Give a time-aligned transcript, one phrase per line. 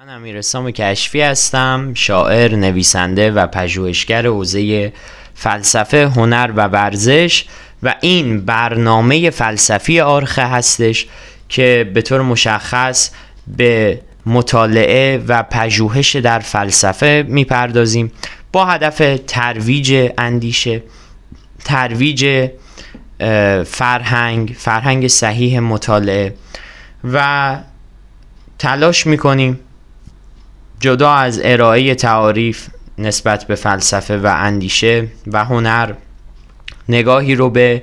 [0.00, 4.92] من امیرسام کشفی هستم شاعر نویسنده و پژوهشگر حوزه
[5.34, 7.44] فلسفه هنر و ورزش
[7.82, 11.06] و این برنامه فلسفی آرخه هستش
[11.48, 13.10] که به طور مشخص
[13.56, 18.12] به مطالعه و پژوهش در فلسفه می‌پردازیم.
[18.52, 20.82] با هدف ترویج اندیشه
[21.64, 22.48] ترویج
[23.66, 26.34] فرهنگ فرهنگ صحیح مطالعه
[27.12, 27.56] و
[28.58, 29.60] تلاش می‌کنیم
[30.80, 35.92] جدا از ارائه تعاریف نسبت به فلسفه و اندیشه و هنر
[36.88, 37.82] نگاهی رو به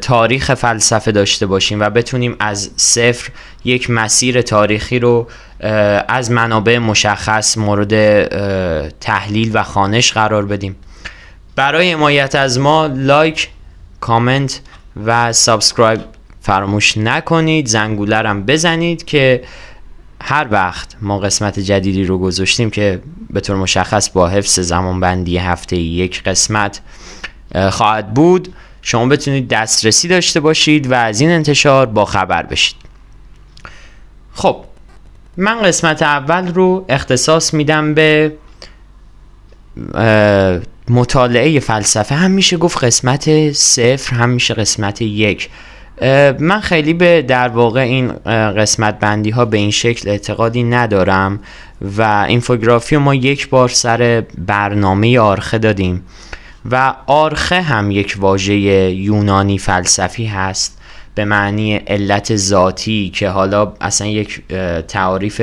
[0.00, 3.30] تاریخ فلسفه داشته باشیم و بتونیم از صفر
[3.64, 5.28] یک مسیر تاریخی رو
[6.08, 8.24] از منابع مشخص مورد
[8.98, 10.76] تحلیل و خانش قرار بدیم.
[11.56, 13.48] برای حمایت از ما لایک
[14.00, 14.60] کامنت
[15.06, 16.00] و subscribe
[16.40, 17.66] فراموش نکنید.
[17.66, 19.42] زنگوله بزنید که
[20.24, 25.38] هر وقت ما قسمت جدیدی رو گذاشتیم که به طور مشخص با حفظ زمان بندی
[25.38, 26.80] هفته یک قسمت
[27.70, 28.54] خواهد بود.
[28.82, 32.76] شما بتونید دسترسی داشته باشید و از این انتشار با خبر بشید.
[34.32, 34.64] خب
[35.36, 38.32] من قسمت اول رو اختصاص میدم به
[40.88, 42.14] مطالعه فلسفه.
[42.14, 45.50] هم میشه گفت قسمت صفر هم میشه قسمت یک.
[46.38, 48.08] من خیلی به در واقع این
[48.52, 51.40] قسمت بندی ها به این شکل اعتقادی ندارم
[51.98, 56.04] و اینفوگرافی ما یک بار سر برنامه آرخه دادیم
[56.70, 60.78] و آرخه هم یک واژه یونانی فلسفی هست
[61.14, 64.42] به معنی علت ذاتی که حالا اصلا یک
[64.88, 65.40] تعاریف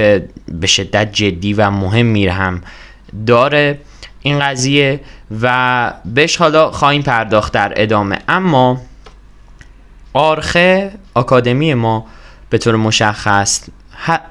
[0.47, 2.61] به شدت جدی و مهم هم
[3.27, 3.79] داره
[4.21, 4.99] این قضیه
[5.41, 8.17] و بهش حالا خواهیم پرداخت در ادامه.
[8.27, 8.81] اما
[10.13, 12.05] آرخه آکادمی ما
[12.49, 13.61] به طور مشخص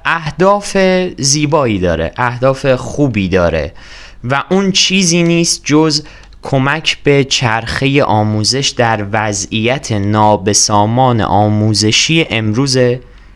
[0.04, 0.76] اهداف
[1.18, 3.72] زیبایی داره اهداف خوبی داره
[4.24, 6.02] و اون چیزی نیست جز
[6.42, 12.78] کمک به چرخه آموزش در وضعیت نابسامان آموزشی امروز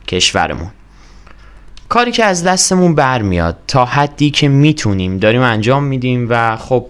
[0.09, 0.70] کشورمون.
[1.88, 6.86] کاری که از دستمون برمیاد تا حدی که می‌تونیم داریم انجام میدیم و خب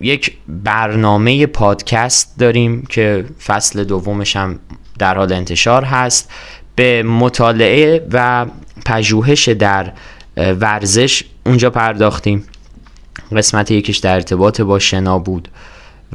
[0.00, 4.58] یک برنامه پادکست داریم که فصل دومش هم
[4.98, 6.30] در حال انتشار هست.
[6.76, 8.46] به مطالعه و
[8.86, 9.92] پژوهش در
[10.36, 12.44] ورزش اونجا پرداختیم.
[13.36, 15.48] قسمت یکیش در ارتباط با شنا بود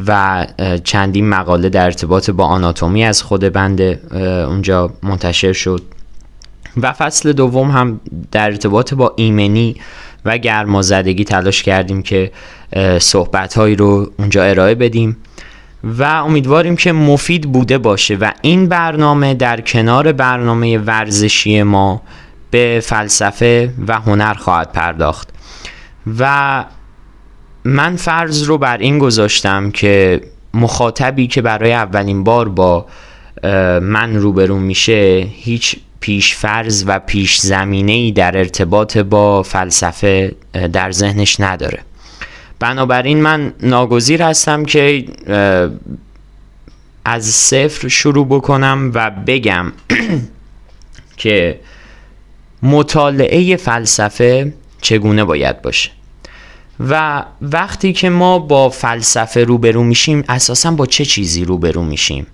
[0.08, 0.48] و
[0.84, 4.02] چندین مقاله در ارتباط با آناتومی از خود بنده
[4.50, 5.82] اونجا منتشر شد.
[6.78, 8.00] و فصل دوم هم
[8.32, 9.76] در ارتباط با ایمنی
[10.26, 12.32] و گرمازدگی تلاش کردیم که
[13.00, 15.18] صحبت هایی رو اونجا ارائه بدیم
[15.84, 22.02] و امیدواریم که مفید بوده باشه و این برنامه در کنار برنامه ورزشی ما
[22.52, 25.30] به فلسفه و هنر خواهد پرداخت.
[26.20, 26.66] و
[27.64, 30.22] من فرض رو بر این گذاشتم که
[30.54, 32.86] مخاطبی که برای اولین بار با
[33.82, 40.36] من روبرو میشه هیچ پیش فرض و پیش زمینه ای در ارتباط با فلسفه
[40.74, 41.80] در ذهنش نداره.
[42.60, 45.06] بنابراین من ناگزیر هستم که
[47.06, 49.72] از صفر شروع بکنم و بگم
[51.18, 51.60] که
[52.64, 55.90] مطالعه فلسفه چگونه باید باشه.
[56.80, 62.28] و وقتی که ما با فلسفه روبرو میشیم اساسا با چه چیزی روبرو میشیم؟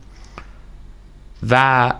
[1.50, 1.94] و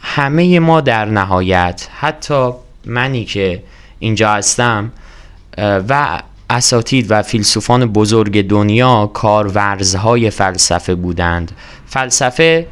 [0.00, 2.50] همه ما در نهایت حتی
[2.86, 3.62] منی که
[3.98, 4.92] اینجا هستم
[5.58, 11.52] و اساتید و فیلسوفان بزرگ دنیا کارورزهای فلسفه بودند.
[11.86, 12.66] فلسفه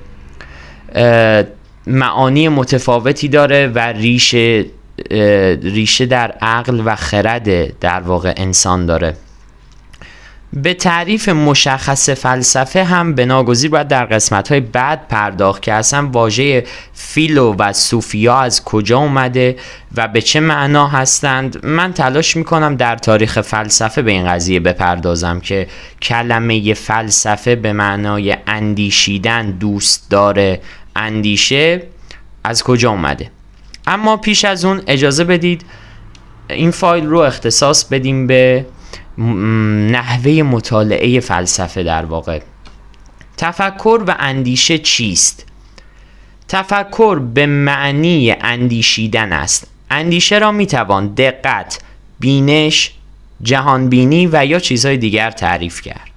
[1.86, 4.64] معانی متفاوتی داره و ریشه
[5.62, 9.16] ریشه در عقل و خرد در واقع انسان داره.
[10.52, 16.06] به تعریف مشخص فلسفه هم به ناگزیر باید در قسمت های بعد پرداخت که اصلا
[16.06, 16.64] واژه
[16.94, 19.56] فیلو و صوفیا از کجا اومده
[19.96, 25.40] و به چه معنا هستند من تلاش می‌کنم در تاریخ فلسفه به این قضیه بپردازم
[25.40, 25.66] که
[26.02, 30.60] کلمه فلسفه به معنای اندیشیدن دوست داره
[30.96, 31.82] اندیشه
[32.44, 33.30] از کجا اومده.
[33.86, 35.64] اما پیش از اون اجازه بدید
[36.50, 38.66] این فایل رو اختصاص بدیم به
[39.18, 42.40] نحوه مطالعه فلسفه در واقع
[43.36, 45.46] تفکر و اندیشه چیست؟
[46.48, 51.78] تفکر به معنی اندیشیدن است اندیشه را می‌توان دقت،
[52.20, 52.92] بینش،
[53.42, 56.10] جهانبینی و یا چیزهای دیگر تعریف کرد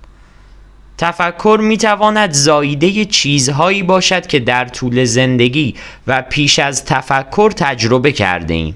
[0.98, 5.76] تفکر می تواند زایده چیزهایی باشد که در طول زندگی
[6.08, 8.76] و پیش از تفکر تجربه کرده ایم.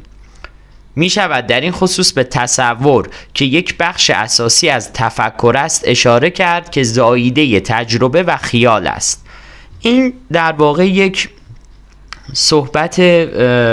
[0.95, 6.29] می شود در این خصوص به تصور که یک بخش اساسی از تفکر است اشاره
[6.29, 9.25] کرد که زایده تجربه و خیال است.
[9.79, 11.29] این در واقع یک
[12.33, 12.95] صحبت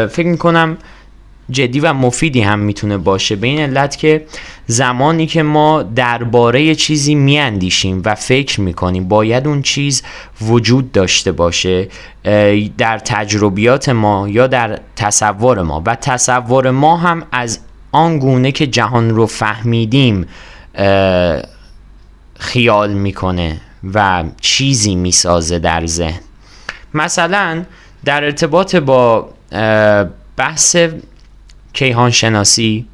[0.06, 0.78] فکر می کنم
[1.50, 3.36] جدی و مفیدی هم می‌تونه باشه.
[3.36, 4.26] به این علت که
[4.66, 10.02] زمانی که ما درباره چیزی میاندیشیم و فکر می‌کنیم باید اون چیز
[10.40, 11.88] وجود داشته باشه
[12.78, 15.82] در تجربیات ما یا در تصور ما.
[15.86, 17.58] و تصور ما هم از
[17.92, 20.26] آن گونه که جهان رو فهمیدیم
[22.38, 23.60] خیال می‌کنه
[23.94, 26.20] و چیزی می‌سازه در ذهن.
[26.94, 27.64] مثلا
[28.04, 29.28] در ارتباط با
[30.36, 30.76] بحث
[31.72, 32.86] کیهان شناسی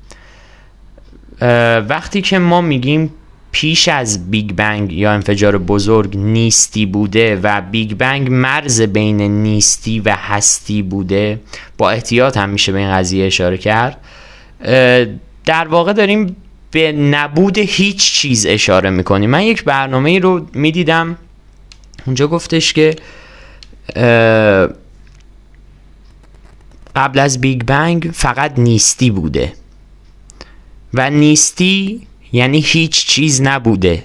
[1.89, 3.11] وقتی که ما میگیم
[3.53, 10.01] پیش از Big Bang یا انفجار بزرگ نیستی بوده و Big Bang مرز بین نیستی
[10.01, 11.41] و هستی بوده
[11.79, 13.97] با احتیاط هم میشه به این قضیه اشاره کرد
[15.45, 16.37] در واقع داریم
[16.71, 19.31] به نبود هیچ چیز اشاره می‌کنیم.
[19.31, 21.17] من یک برنامه رو می‌دیدم
[22.07, 22.97] اونجا گفتش که
[26.97, 29.53] قبل از Big Bang فقط نیستی بوده.
[30.95, 34.05] و نیستی یعنی هیچ چیز نبوده.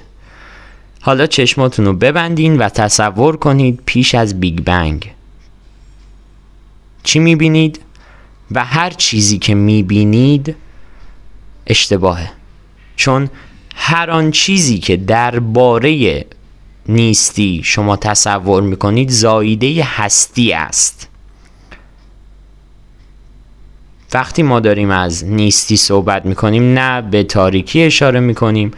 [1.01, 5.11] حالا چشماتون رو ببندین و تصور کنید پیش از Big Bang.
[7.03, 7.79] چی می‌بینید؟
[8.51, 10.55] و هر چیزی که می‌بینید
[11.67, 12.31] اشتباهه.
[12.95, 13.29] چون
[13.75, 16.25] هر آن چیزی که درباره
[16.89, 21.09] نیستی شما تصور می‌کنید زایده هستی است.
[24.13, 28.71] وقتی ما داریم از نیستی صحبت می‌کنیم نه به تاریکی اشاره می‌کنیم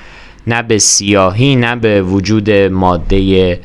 [0.48, 3.60] نه به سیاهی نه به وجود ماده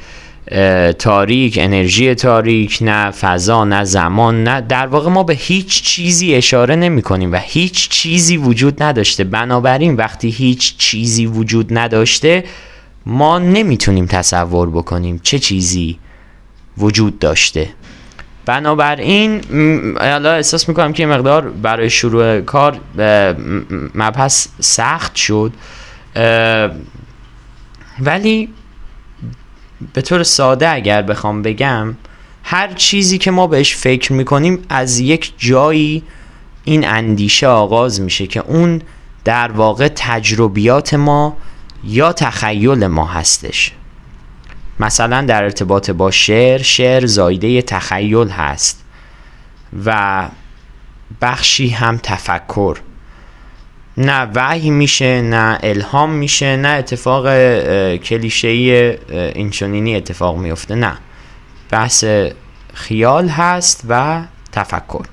[0.99, 6.77] تاریک انرژی تاریک نه فضا نه زمان نه در واقع ما به هیچ چیزی اشاره
[6.77, 9.25] نمی کنیم و هیچ چیزی وجود نداشته.
[9.25, 12.45] بنابراین وقتی هیچ چیزی وجود نداشته
[13.07, 15.99] ما نمی‌تونیم تصور بکنیم چه چیزی
[16.79, 17.69] وجود داشته.
[18.51, 19.41] بنابراین
[19.99, 22.81] حالا احساس می‌کنم که مقدار برای شروع کار
[23.95, 25.53] مبحث سخت شد.
[28.01, 28.49] ولی
[29.93, 31.95] به طور ساده اگر بخوام بگم
[32.45, 36.03] هر چیزی که ما بهش فکر می‌کنیم از یک جایی
[36.65, 38.83] این اندیشه آغاز میشه که اون
[39.25, 41.37] در واقع تجربیات ما
[41.85, 43.73] یا تخیل ما هستش.
[44.81, 48.85] مثلا در ارتباط با شعر شعر زایده تخیل هست
[49.85, 50.29] و
[51.21, 52.79] بخشی هم تفکر.
[53.97, 57.25] نه وحی میشه نه الهام میشه نه اتفاق
[57.97, 60.75] کلیشه‌ای اینچنینی اتفاق میفته.
[60.75, 60.93] نه.
[61.71, 62.05] بحث
[62.75, 64.23] خیال هست و
[64.53, 65.05] تفکر.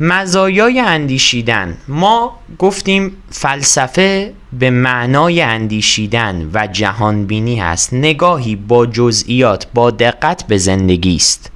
[0.00, 1.76] مزایای اندیشیدن.
[1.88, 7.94] ما گفتیم فلسفه به معنای اندیشیدن و جهانبینی هست.
[7.94, 11.50] نگاهی با جزئیات با دقت به زندگی است.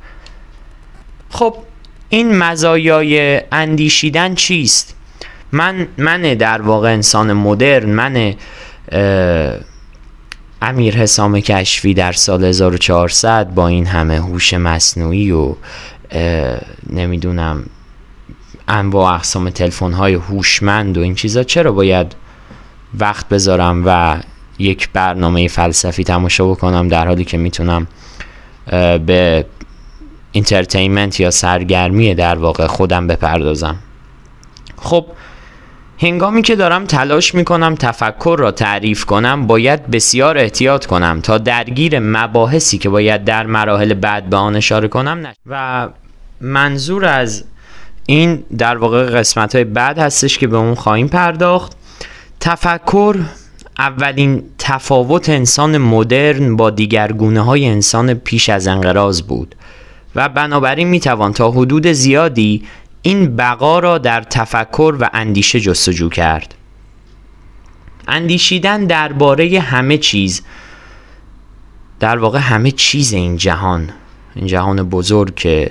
[1.30, 1.56] خب
[2.08, 4.96] این مزایای اندیشیدن چیست؟
[5.52, 8.34] من من در واقع انسان مدرن من
[10.62, 15.54] امیر حسام کشفی در سال 1400 با این همه هوش مصنوعی و
[16.90, 17.66] نمی‌دونم
[18.68, 22.14] انواع اقسام تلفن های هوشمند و این چیزا چرا باید
[22.98, 24.16] وقت بذارم و
[24.58, 27.86] یک برنامه فلسفی تماشا بکنم در حالی که می‌تونم
[29.06, 29.46] به
[30.32, 33.76] entertainment یا سرگرمی در واقع خودم بپردازم.
[34.76, 35.06] خب
[35.98, 41.98] هنگامی که دارم تلاش می‌کنم تفکر را تعریف کنم باید بسیار احتیاط کنم تا درگیر
[41.98, 45.88] مباحثی که باید در مراحل بعد به آن اشاره کنم نشد و
[46.40, 47.44] منظور از
[48.06, 51.72] این در واقع قسمت های بعد هستش که به اون خواهیم پرداخت.
[52.46, 53.16] تفکر
[53.78, 59.54] اولین تفاوت انسان مدرن با دیگرگونه های انسان پیش از انقراض بود
[60.14, 62.64] و بنابراین می‌توان تا حدود زیادی
[63.02, 66.54] این بقا را در تفکر و اندیشه جستجو کرد.
[68.08, 70.42] اندیشیدن درباره همه چیز
[72.00, 73.90] در واقع همه چیز این جهان
[74.34, 75.70] این جهان بزرگ که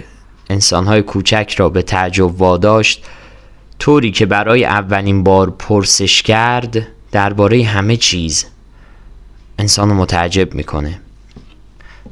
[0.50, 3.05] انسانهای کوچک را به تعجب واداشت
[3.79, 8.46] طوری که برای اولین بار پرسش کرد درباره همه چیز
[9.60, 11.00] انسان متعجب می‌کنه.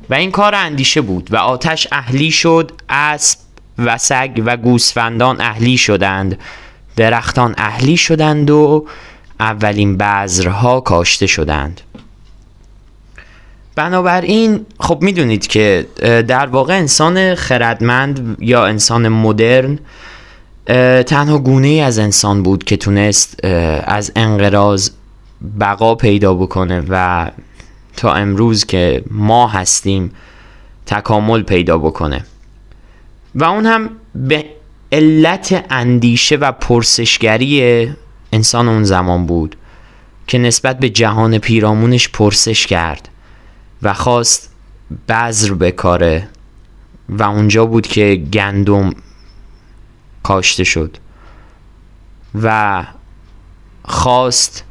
[0.10, 3.39] و این کار اندیشه بود و آتش اهلی شد اسب
[3.77, 6.39] و سگ و گوسفندان اهلی شدند
[6.96, 8.88] درختان اهلی شدند و
[9.39, 11.82] اولین بذرها کاشته شدند.
[13.75, 15.88] بنابراین خب می‌دونید که
[16.27, 19.79] در واقع انسان خردمند یا انسان مدرن
[21.05, 23.46] تنها گونه ای از انسان بود که تونست
[23.84, 24.89] از انقراض
[25.60, 27.32] بقا پیدا بکنه و
[27.98, 30.12] تا امروز که ما هستیم
[30.86, 32.25] تکامل پیدا بکنه.
[33.36, 34.46] و اون هم به
[34.91, 37.88] علت اندیشه و پرسشگری
[38.32, 39.55] انسان اون زمان بود
[40.27, 43.10] که نسبت به جهان پیرامونش پرسش کرد
[43.82, 44.50] و خواست
[45.10, 46.27] بذر بکاره
[47.10, 48.93] و اونجا بود که گندم
[50.24, 50.98] کاشته شد
[52.42, 52.84] و
[53.86, 54.63] خواست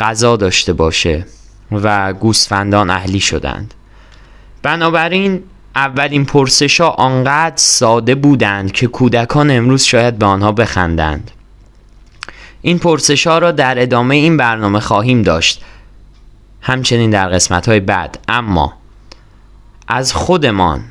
[0.00, 1.26] غذا داشته باشه
[1.72, 3.74] و گوسفندان اهلی شدند.
[4.62, 5.42] بنابراین
[5.74, 11.30] اولین پرسش ها آنقدر ساده بودند که کودکان امروز شاید به آنها بخندند.
[12.62, 15.64] این پرسش ها را در ادامه این برنامه خواهیم داشت.
[16.60, 18.18] همچنین در قسمت های بعد.
[18.28, 18.72] اما
[19.88, 20.84] از خودمان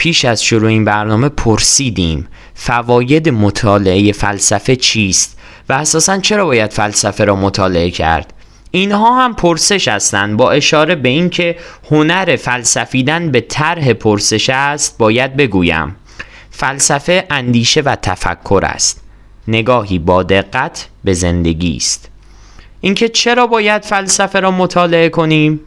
[0.00, 5.38] پیش از شروع این برنامه پرسیدیم فواید مطالعه فلسفه چیست
[5.68, 8.32] و اساسا چرا باید فلسفه را مطالعه کرد؟
[8.70, 11.56] اینها هم پرسش هستند با اشاره به اینکه
[11.90, 15.96] هنر فلسفیدن به طرح پرسش است باید بگویم.
[16.50, 19.02] فلسفه اندیشه و تفکر است.
[19.48, 22.08] نگاهی با دقت به زندگی است.
[22.80, 25.60] اینکه چرا باید فلسفه را مطالعه کنیم؟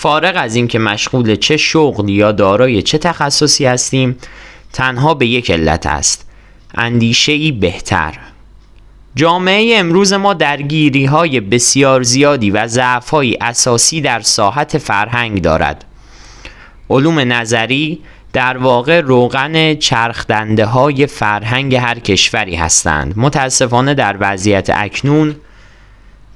[0.00, 4.16] فارغ از اینکه مشغول چه شغلی یا دارای چه تخصصی هستیم
[4.72, 6.28] تنها به یک علت است
[6.74, 8.14] اندیشه ای بهتر.
[9.14, 15.84] جامعه امروز ما درگیری های بسیار زیادی و ضعف های اساسی در ساحت فرهنگ دارد.
[16.90, 18.00] علوم نظری
[18.32, 23.14] در واقع روغن چرخدنده های فرهنگ هر کشوری هستند.
[23.16, 25.36] متاسفانه در وضعیت اکنون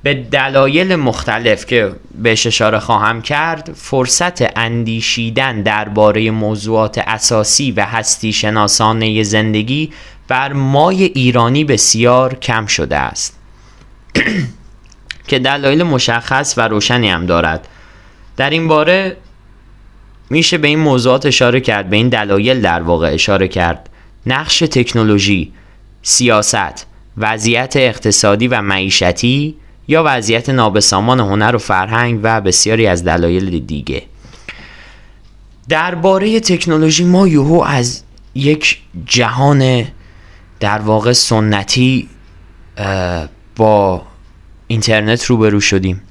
[0.02, 1.92] به دلایل مختلف که
[2.23, 9.92] بهش اشاره خواهم کرد فرصت اندیشیدن درباره موضوعات اساسی و هستی شناسانه زندگی
[10.28, 13.38] بر مای ایرانی بسیار کم شده است.
[15.28, 17.68] که دلایل مشخص و روشنی هم دارد.
[18.37, 19.16] در این باره
[20.30, 23.88] میشه به این موضوعات اشاره کرد به این دلایل در واقع اشاره کرد.
[24.26, 25.52] نقش تکنولوژی
[26.02, 29.56] سیاست وضعیت اقتصادی و معیشتی
[29.89, 34.03] یا وضعیت نابسامان هنر و فرهنگ و بسیاری از دلایل دیگه.
[35.69, 38.03] درباره تکنولوژی ما یهو از
[38.35, 39.85] یک جهان
[40.61, 42.09] در واقع سنتی
[43.57, 44.03] با
[44.67, 46.03] اینترنت روبرو شدیم.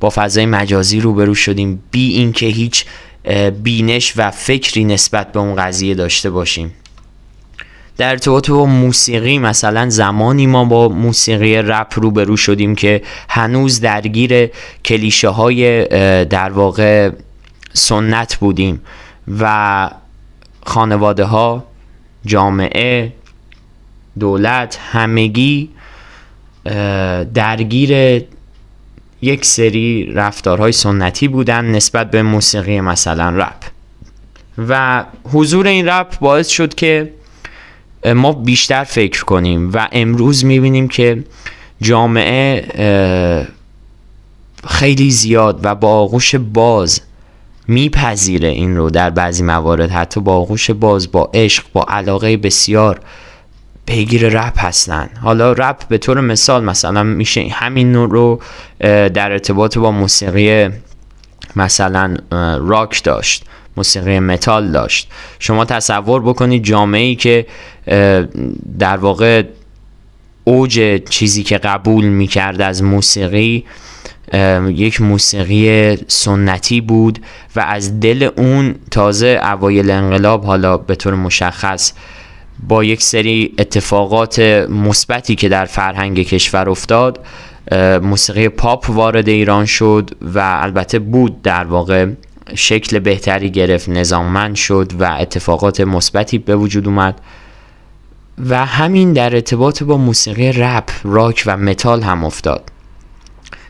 [0.00, 1.82] با فضای مجازی روبرو شدیم.
[1.90, 2.84] بی اینکه هیچ
[3.62, 6.72] بینش و فکری نسبت به اون قضیه داشته باشیم.
[7.96, 14.50] در ارتباط با موسیقی مثلا زمانی ما با موسیقی رپ روبرو شدیم که هنوز درگیر
[14.84, 15.84] کلیشه های
[16.24, 17.10] در واقع
[17.72, 18.80] سنت بودیم
[19.40, 19.90] و
[20.66, 21.64] خانواده ها
[22.26, 23.12] جامعه
[24.18, 25.68] دولت همگی
[27.34, 28.24] درگیر
[29.22, 33.64] یک سری رفتارهای سنتی بودن نسبت به موسیقی مثلا رپ.
[34.68, 37.12] و حضور این رپ باعث شد که
[38.04, 41.24] ما بیشتر فکر کنیم و امروز می‌بینیم که
[41.80, 42.64] جامعه
[44.66, 47.00] خیلی زیاد و با آغوش باز
[47.68, 49.90] میپذیره این رو در بعضی موارد.
[49.90, 53.00] حتی با آغوش باز با عشق با علاقه بسیار
[53.86, 55.10] پیگیر رپ هستن.
[55.22, 58.40] حالا رپ به طور مثال مثلا میشه همین نوع رو
[59.08, 60.68] در ارتباط با موسیقی
[61.56, 62.16] مثلا
[62.60, 63.44] راک داشت.
[63.76, 65.10] موسیقی متال داشت.
[65.38, 67.46] شما تصور بکنید جامعه ای که
[68.78, 69.42] در واقع
[70.44, 73.64] اوج چیزی که قبول می‌کرد از موسیقی
[74.68, 77.18] یک موسیقی سنتی بود
[77.56, 81.92] و از دل اون تازه اوایل انقلاب حالا به طور مشخص
[82.68, 84.38] با یک سری اتفاقات
[84.68, 87.24] مثبتی که در فرهنگ کشور افتاد
[88.02, 92.06] موسیقی پاپ وارد ایران شد و البته بود در واقع
[92.54, 97.20] شکل بهتری گرفت نظاممند شد و اتفاقات مثبتی به وجود اومد
[98.48, 102.62] و همین در ارتباط با موسیقی رپ، راک و متال هم افتاد.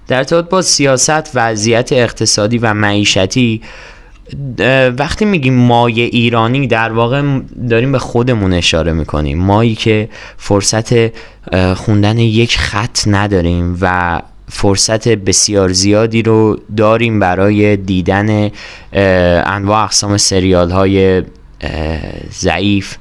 [0.09, 3.62] در ارتباط با سیاست وضعیت اقتصادی و معیشتی
[4.99, 9.39] وقتی میگیم مای ایرانی در واقع داریم به خودمون اشاره می‌کنیم.
[9.39, 11.12] مایی که فرصت
[11.75, 18.51] خوندن یک خط نداریم و فرصت بسیار زیادی رو داریم برای دیدن
[18.93, 21.23] انواع اقسام سریال های
[22.33, 22.97] ضعیف.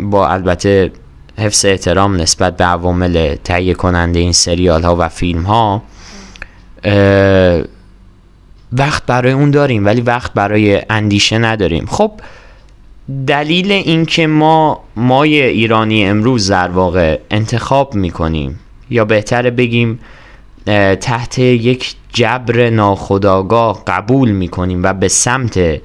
[0.00, 0.92] با البته
[1.38, 5.82] حفظ احترام نسبت به عوامل تهیه کننده این سریال ها و فیلم ها
[8.72, 11.86] وقت برای اون داریم ولی وقت برای اندیشه نداریم.
[11.86, 12.12] خب
[13.26, 19.98] دلیل اینکه ما مای ایرانی امروز در واقع انتخاب می‌کنیم یا بهتره بگیم
[21.00, 25.80] تحت یک جبر ناخداگاه قبول می‌کنیم و به سمت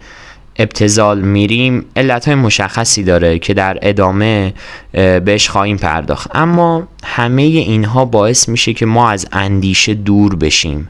[0.55, 4.53] ابتزال میریم علت های مشخصی داره که در ادامه
[4.91, 6.31] بهش خواهیم پرداخت.
[6.33, 10.87] اما همه اینها باعث میشه که ما از اندیشه دور بشیم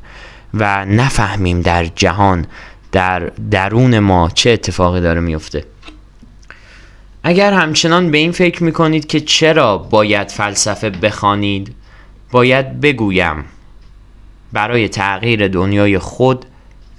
[0.53, 2.45] و نفهمیم در جهان
[2.91, 3.19] در
[3.51, 5.65] درون ما چه اتفاقی داره میفته
[7.23, 11.75] اگر همچنان به این فکر می‌کنید که چرا باید فلسفه بخوانید
[12.31, 13.45] باید بگویم
[14.53, 16.45] برای تغییر دنیای خود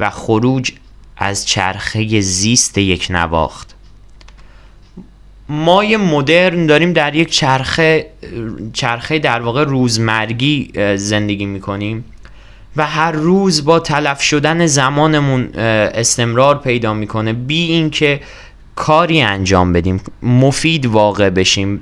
[0.00, 0.72] و خروج
[1.16, 3.74] از چرخه زیست یک نواخت.
[5.48, 8.06] ما مدرن داریم در یک چرخه
[8.72, 12.04] چرخه در واقع روزمرگی زندگی می‌کنیم
[12.76, 17.32] و هر روز با تلف شدن زمانمون استمرار پیدا می‌کنه.
[17.32, 18.20] بی اینکه
[18.76, 21.80] کاری انجام بدیم مفید واقع بشیم.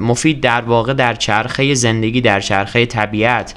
[0.00, 3.54] مفید در واقع در چرخه زندگی در چرخه طبیعت.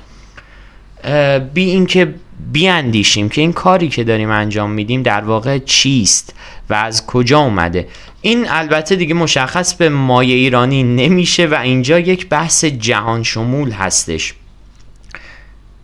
[1.53, 2.13] بی اینکه
[2.51, 6.33] بیاندیشیم که این کاری که داریم انجام میدیم در واقع چیست
[6.69, 7.87] و از کجا اومده.
[8.21, 14.33] این البته دیگه مشخص به مایه ایرانی نمیشه و اینجا یک بحث جهان شمول هستش.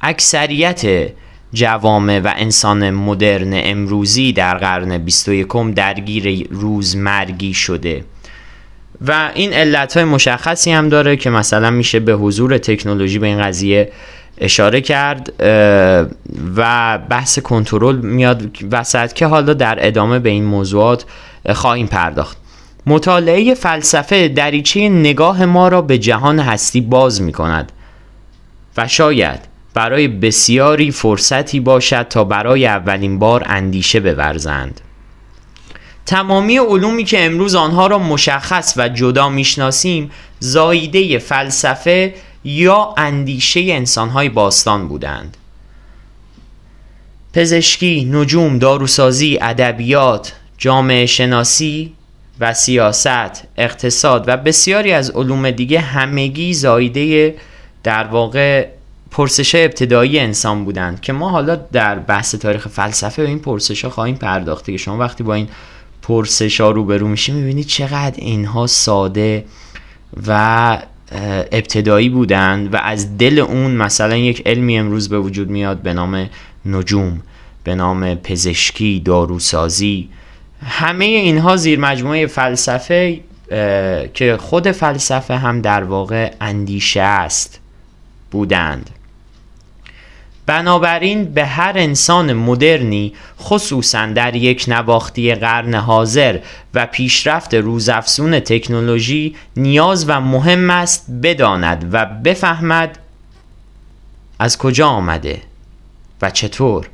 [0.01, 1.11] اکثریت
[1.53, 8.03] جوامع و انسان مدرن امروزی در قرن 21 درگیر روزمرگی شده.
[9.07, 13.41] و این علت های مشخصی هم داره که مثلا میشه به حضور تکنولوژی به این
[13.41, 13.91] قضیه
[14.37, 15.33] اشاره کرد
[16.55, 21.05] و بحث کنترل میاد وسط که حالا در ادامه به این موضوعات
[21.53, 22.37] خواهیم پرداخت.
[22.85, 27.71] مطالعه فلسفه دریچه نگاه ما را به جهان هستی باز می کند
[28.77, 29.39] و شاید
[29.73, 34.81] برای بسیاری فرصتی باشد تا برای اولین بار اندیشه بورزند.
[36.05, 44.29] تمامی علومی که امروز آنها را مشخص و جدا می‌شناسیم زاییده فلسفه یا اندیشه انسانهای
[44.29, 45.37] باستان بودند.
[47.33, 51.93] پزشکی، نجوم، داروسازی، ادبیات، جامعه شناسی
[52.39, 57.35] و سیاست، اقتصاد و بسیاری از علوم دیگه همگی زایده
[57.83, 58.67] در واقع
[59.11, 63.89] پرسش ابتدایی انسان بودند که ما حالا در بحث تاریخ فلسفه به این پرسش ها
[63.89, 65.47] خواهیم پرداخته که شما وقتی با این
[66.01, 69.45] پرسش ها روبرو میشی می‌بینید چقدر اینها ساده
[70.27, 70.81] و
[71.51, 76.29] ابتدایی بودند و از دل اون مثلا یک علمی امروز به وجود میاد به نام
[76.65, 77.21] نجوم
[77.63, 80.09] به نام پزشکی داروسازی.
[80.65, 83.19] همه اینها زیر مجموعه فلسفه
[84.13, 87.59] که خود فلسفه هم در واقع اندیشه است
[88.31, 88.89] بودند.
[90.51, 96.39] بنابراین به هر انسان مدرنی خصوصا در یک نواختی قرن حاضر
[96.73, 102.99] و پیشرفت روزافزون تکنولوژی نیاز و مهم است بداند و بفهمد
[104.39, 105.41] از کجا آمده
[106.21, 106.87] و چطور.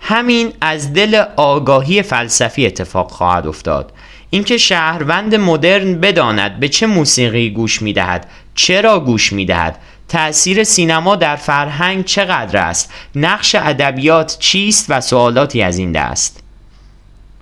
[0.00, 3.92] همین از دل آگاهی فلسفی اتفاق خواهد افتاد.
[4.30, 9.78] اینکه شهروند مدرن بداند به چه موسیقی گوش می‌دهد چرا گوش می‌دهد
[10.10, 16.42] تأثیر سینما در فرهنگ چقدر است؟ نقش ادبیات چیست و سوالاتی از این دست؟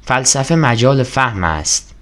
[0.03, 1.95] فلسفه مجال فهم است.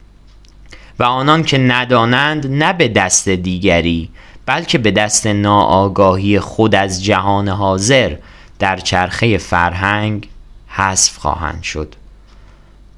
[0.99, 4.11] و آنان که ندانند نه به دست دیگری
[4.47, 8.17] بلکه به دست ناآگاهی خود از جهان حاضر
[8.59, 10.29] در چرخه فرهنگ
[10.69, 11.95] حذف خواهند شد.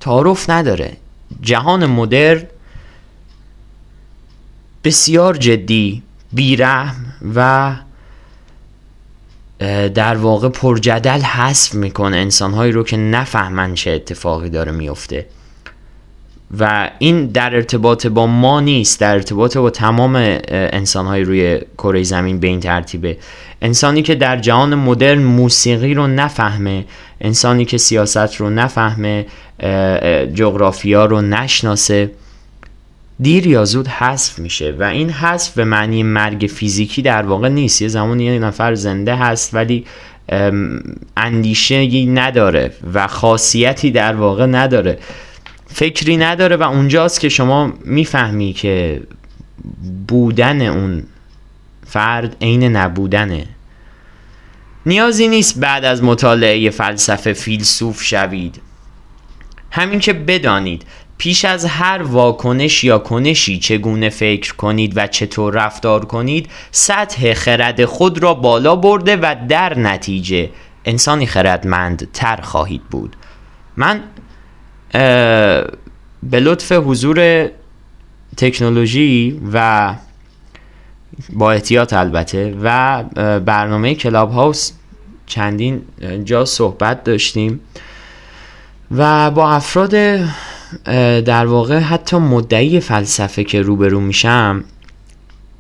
[0.01, 0.97] تعارف نداره.
[1.41, 2.43] جهان مدرن
[4.85, 7.73] بسیار جدی بیرحم و
[9.89, 12.17] در واقع پرجدل حذف می‌کنه.
[12.17, 15.27] انسانهایی رو که نفهمن چه اتفاقی داره میفته
[16.59, 22.41] و این در ارتباط با ما نیست در ارتباط با تمام انسانهایی روی کره زمین
[22.41, 23.17] به این ترتیبه.
[23.63, 26.85] انسانی که در جهان مدرن موسیقی رو نفهمه
[27.21, 29.27] انسانی که سیاست رو نفهمه
[30.35, 32.11] جغرافیا رو نشناسه.
[33.21, 37.83] دیر یا زود حذف میشه و این حذف به معنی مرگ فیزیکی در واقع نیست.
[37.83, 39.85] یه زمانی یه نفر زنده هست ولی
[41.17, 44.99] اندیشه نداره و خاصیتی در واقع نداره.
[45.67, 49.03] فکری نداره و اونجاست که شما می‌فهمی که
[50.09, 51.03] بودن اون
[51.87, 53.47] فرد عین نبودنه.
[54.87, 58.61] نیازی نیست بعد از مطالعه فلسفه فیلسوف شوید.
[59.71, 60.83] همین که بدانید
[61.19, 67.85] پیش از هر واکنش یا کنشی چگونه فکر کنید و چطور رفتار کنید سطح خرد
[67.85, 70.51] خود را بالا برده و در نتیجه
[70.85, 73.17] انسانی خردمند تر خواهید بود.
[73.77, 74.01] من
[76.23, 77.49] به لطف حضور
[78.37, 79.95] تکنولوژی و
[81.33, 83.03] با احتیاط البته و
[83.41, 84.73] برنامه کلاب هاوس
[85.27, 85.83] چندین
[86.25, 87.61] جا صحبت داشتیم
[88.91, 89.95] و با افراد
[91.25, 94.65] در واقع حتی مدعی فلسفه که روبرو میشم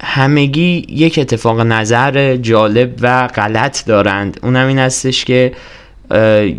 [0.02, 4.40] همگی یک اتفاق نظر جالب و غلط دارند.
[4.42, 5.52] اونم این هستش که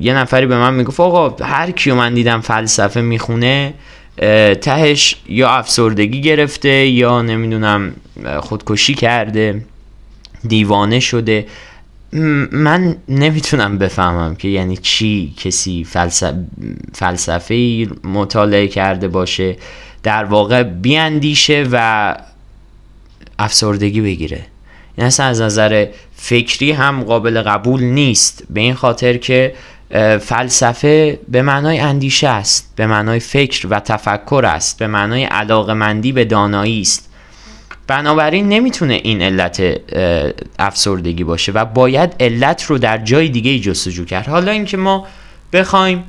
[0.02, 3.74] یه نفری به من می‌گفت آقا هر کیو من دیدم فلسفه می‌خونه
[4.62, 7.94] تهش یا افسردگی گرفته یا نمی‌دونم
[8.40, 9.62] خودکشی کرده
[10.48, 11.46] دیوانه شده.
[12.52, 16.46] من نمی‌تونم بفهمم که یعنی چی کسی فلسفه,
[16.94, 19.56] فلسفه مطالعه کرده باشه
[20.04, 22.16] در واقع بیاندیشه و
[23.40, 24.46] افسردگی بگیره.
[24.98, 28.44] این اصلا از نظر فکری هم قابل قبول نیست.
[28.50, 29.54] به این خاطر که
[30.22, 36.26] فلسفه به معنای اندیشه است به معنای فکر و تفکر است به معنای علاقمندی به
[36.26, 37.09] دانایی است.
[37.90, 39.62] بنابراین نمی‌تونه این علت
[40.60, 44.28] افسردگی باشه و باید علت رو در جای دیگه جستجو کرد.
[44.28, 45.08] حالا اینکه ما
[45.54, 46.04] بخوایم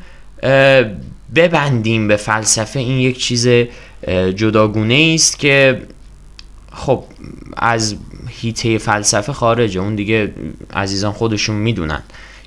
[1.35, 3.49] ببندیم به فلسفه این یک چیز
[4.37, 5.83] جداگونه است که
[6.73, 7.05] خب
[7.57, 7.97] از
[8.29, 9.81] هیته فلسفه خارجه.
[9.81, 10.33] اون دیگه
[10.75, 12.03] عزیزان خودشون می‌دونن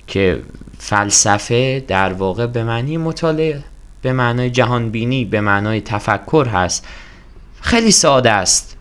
[0.07, 0.39] که
[0.79, 3.63] فلسفه در واقع به معنی مطالعه
[4.01, 6.87] به معنای جهانبینی به معنای تفکر هست.
[7.61, 8.77] خیلی ساده است.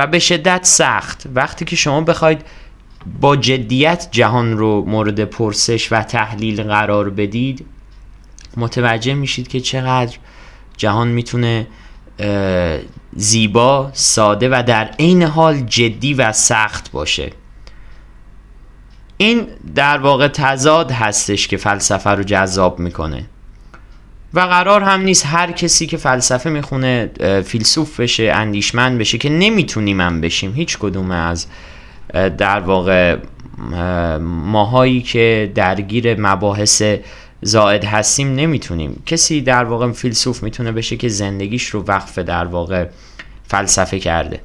[0.00, 1.26] و به شدت سخت.
[1.34, 2.44] وقتی که شما بخواید
[3.20, 7.66] با جدیت جهان رو مورد پرسش و تحلیل قرار بدید
[8.56, 10.16] متوجه میشید که چقدر
[10.76, 11.66] جهان می‌تونه
[13.16, 17.30] زیبا ساده و در عین حال جدی و سخت باشه.
[19.16, 23.26] این در واقع تضاد هستش که فلسفه رو جذاب می‌کنه.
[24.34, 27.10] و قرار هم نیست هر کسی که فلسفه می‌خونه
[27.46, 30.54] فیلسوف بشه اندیشمند بشه که نمی‌تونیم من بشیم.
[30.54, 31.46] هیچ کدوم از
[32.38, 33.16] در واقع
[34.20, 36.82] ماهایی که درگیر مباحث
[37.42, 39.02] زائد هستیم نمی‌تونیم.
[39.06, 42.86] کسی در واقع فیلسوف می‌تونه بشه که زندگیش رو وقف در واقع
[43.48, 44.40] فلسفه کرده.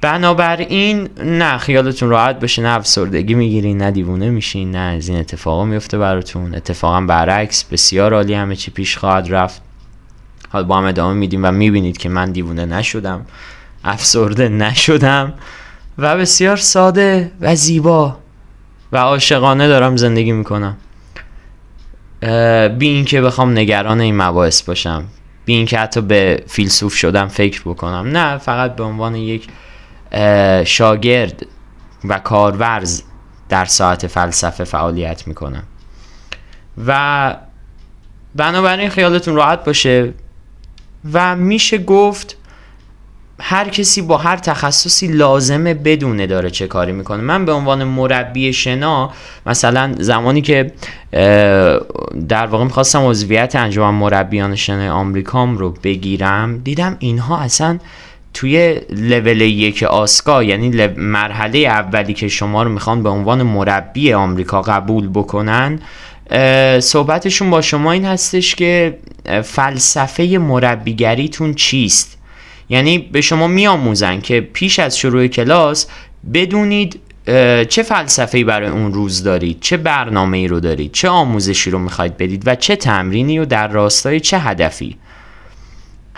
[0.00, 5.64] بنابراین نه خیالتون راحت بشه نه افسردگی می‌گیرین نه دیوونه میشین نه از این اتفاقا
[5.64, 6.54] میفته براتون.
[6.54, 9.62] اتفاقا برعکس بسیار عالی همه چی پیش خواهد رفت.
[10.48, 13.26] حالا با هم ادامه میدیم و می‌بینید که من دیوونه نشدم
[13.84, 15.34] افسرده نشدم
[15.98, 18.16] و بسیار ساده و زیبا
[18.92, 20.76] و عاشقانه دارم زندگی می‌کنم.
[22.78, 25.04] بی اینکه بخوام نگران این مباحث باشم
[25.44, 28.08] بی اینکه حتی به فیلسوف شدم فکر بکنم.
[28.12, 29.48] نه فقط به عنوان یک
[30.64, 31.46] شاگرد
[32.04, 33.02] و کارورز
[33.48, 35.62] در ساعت فلسفه فعالیت می‌کنم
[36.86, 37.36] و
[38.34, 40.12] بنابراین خیالتون راحت باشه
[41.12, 42.36] و میشه گفت
[43.40, 47.22] هر کسی با هر تخصصی لازمه بدونه داره چه کاری می‌کنه.
[47.22, 49.12] من به عنوان مربی شنا
[49.46, 50.72] مثلا زمانی که
[52.28, 57.78] در واقع می‌خواستم عضویت انجام مربیان شنا آمریکام رو بگیرم دیدم اینها اصلا
[58.34, 64.62] توی لول یک آسکا یعنی مرحله اولی که شما رو می‌خوان به عنوان مربی آمریکا
[64.62, 65.80] قبول بکنن
[66.80, 68.98] صحبتشون با شما این هستش که
[69.44, 72.18] فلسفه مربیگریتون چیست؟
[72.70, 75.86] یعنی به شما میآموزن که پیش از شروع کلاس
[76.34, 77.00] بدونید
[77.68, 82.16] چه فلسفه‌ای برای اون روز دارید چه برنامه ای رو دارید چه آموزشی رو می‌خواید
[82.16, 84.96] بدید و چه تمرینی و در راستای چه هدفی؟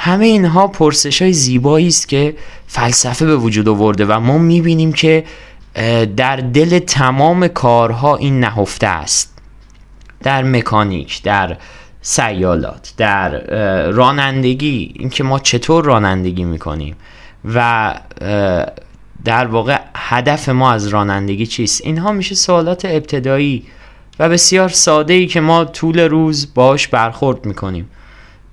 [0.03, 2.37] همه اینها پرسش های زیبایی است که
[2.67, 5.25] فلسفه به وجود آورده و ما می‌بینیم که
[6.17, 9.39] در دل تمام کارها این نهفته است.
[10.23, 11.57] در مکانیک در
[12.03, 13.41] سیالات در
[13.91, 16.97] رانندگی اینکه ما چطور رانندگی می‌کنیم
[17.55, 17.95] و
[19.25, 21.81] در واقع هدف ما از رانندگی چیست.
[21.85, 23.67] اینها میشه سوالات ابتدایی
[24.19, 27.89] و بسیار ساده ای که ما طول روز باش برخورد می‌کنیم.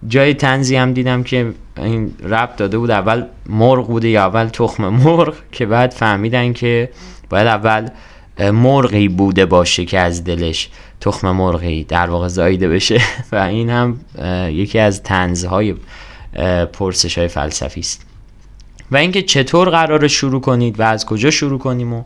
[0.08, 2.92] جای تنزی هم دیدم که این رب داده بود.
[2.92, 6.90] اول مرغ بوده یا اول تخم مرغ که بعد فهمیدن که
[7.30, 7.90] باید اول
[8.40, 10.70] مرغی بوده باشه که از دلش
[11.02, 13.02] تخم مرغی در واقع زایده بشه.
[13.32, 14.00] و این هم
[14.52, 15.76] یکی از تنزهای
[16.74, 18.06] پرسش های فلسفی است.
[18.92, 22.04] و اینکه چطور قرار شروع کنید و از کجا شروع کنیم و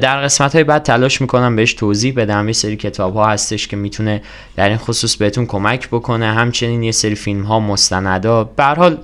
[0.00, 2.46] در قسمت های بعد تلاش می‌کنم بهش توضیح بدم.
[2.46, 4.22] یه سری کتاب ها هستش که می‌تونه
[4.56, 6.26] در این خصوص بهتون کمک بکنه.
[6.26, 8.44] همچنین یه سری فیلم ها مستندا.
[8.44, 8.98] به حال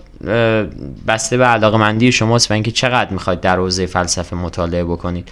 [1.09, 5.29] بسته به علاقه مندی شماست و اینکه چقدر می‌خواید در حوزه فلسفه مطالعه بکنید.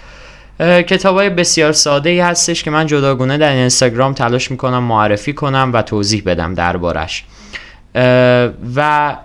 [0.61, 5.71] کتاب های بسیار ساده ای هستش که من جداگونه در اینستاگرام تلاش می‌کنم معرفی کنم
[5.75, 7.25] و توضیح بدم دربارش.
[8.77, 9.17] و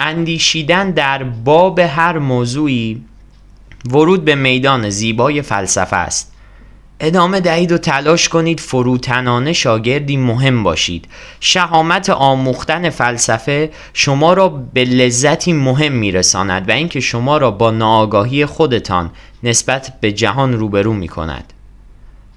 [0.00, 3.02] اندیشیدن در باب هر موضوعی
[3.90, 6.32] ورود به میدان زیبای فلسفه است.
[7.00, 11.08] ادامه دهید و تلاش کنید فروتنانه شاگردی مهم باشید.
[11.40, 18.46] شهامت آموختن فلسفه شما را به لذتی مهم میرساند و اینکه شما را با ناآگاهی
[18.46, 19.10] خودتان
[19.42, 21.52] نسبت به جهان روبرو می کند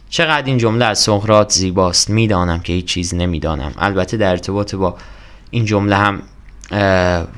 [0.09, 3.73] چقدر این جمله از سقراط زیباست؟ می‌دانم که هیچ چیز نمی‌دانم.
[3.77, 4.97] البته در ارتباط با
[5.51, 6.21] این جمله هم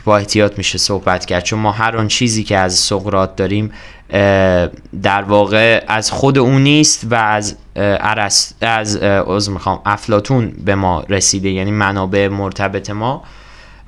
[0.05, 1.43] با احتیاط میشه صحبت کرد.
[1.43, 3.71] چون ما هر آن چیزی که از سقراط داریم
[5.01, 11.03] در واقع از خود او نیست و از ارست از از می‌خوام افلاتون به ما
[11.09, 13.23] رسیده یعنی منابع مرتبط ما.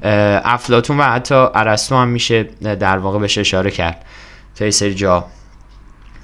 [0.03, 4.05] افلاتون و حتی ارسطو هم میشه در واقع بهش اشاره کرد.
[4.55, 5.25] تا سری جا.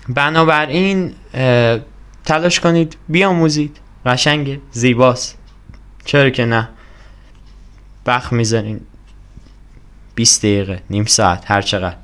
[0.10, 1.14] بنابراین
[2.26, 3.78] تلاش کنید بیاموزید.
[4.06, 5.38] قشنگه زیباست.
[6.06, 6.70] چرا که نه؟
[8.06, 8.82] بخ می‌زنین
[10.16, 11.96] 20 دقیقه نیم ساعت هر چقدر.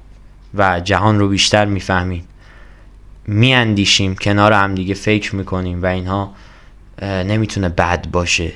[0.53, 2.27] و جهان رو بیشتر می‌فهمیم.
[3.27, 6.33] میاندیشیم کنار هم دیگه فکر می‌کنیم و اینها
[7.01, 8.51] نمی‌تونه بد باشه.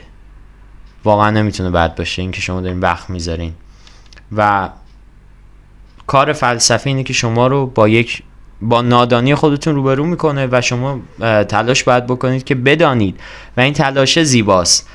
[1.04, 3.54] واقعا نمی‌تونه بد باشه اینکه شما دارین وقت می‌ذارین.
[4.38, 4.70] و
[6.08, 8.24] کار فلسفه اینه که شما رو با یک
[8.62, 11.00] با نادانی خودتون روبرو می‌کنه و شما
[11.44, 13.20] تلاش باید بکنید که بدانید.
[13.58, 14.90] و این تلاش زیباست.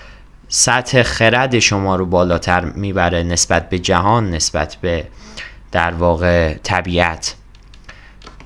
[0.49, 5.05] سطح خرد شما رو بالاتر می‌بره نسبت به جهان نسبت به
[5.73, 7.35] در واقع طبیعت.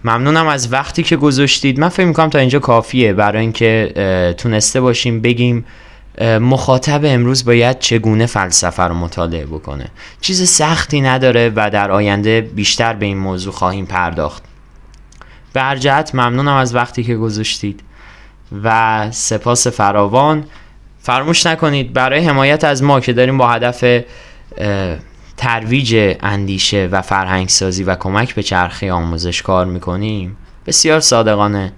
[0.05, 1.81] ممنونم از وقتی که گذاشتید.
[1.81, 3.13] من فکر می‌کنم تا اینجا کافیه.
[3.13, 5.65] برای اینکه تونسته باشیم بگیم
[6.21, 9.87] مخاطب امروز باید چگونه فلسفه رو مطالعه بکنه.
[10.21, 14.43] چیز سختی نداره و در آینده بیشتر به این موضوع خواهیم پرداخت.
[15.53, 17.81] به جهت ممنونم از وقتی که گذاشتید.
[18.65, 20.45] و سپاس فراوان.
[21.03, 23.85] فراموش نکنید برای حمایت از ما که داریم با هدف
[25.37, 31.73] ترویج اندیشه و فرهنگ سازی و کمک به چرخه آموزش کار می‌کنیم؟ بسیار صادقانه.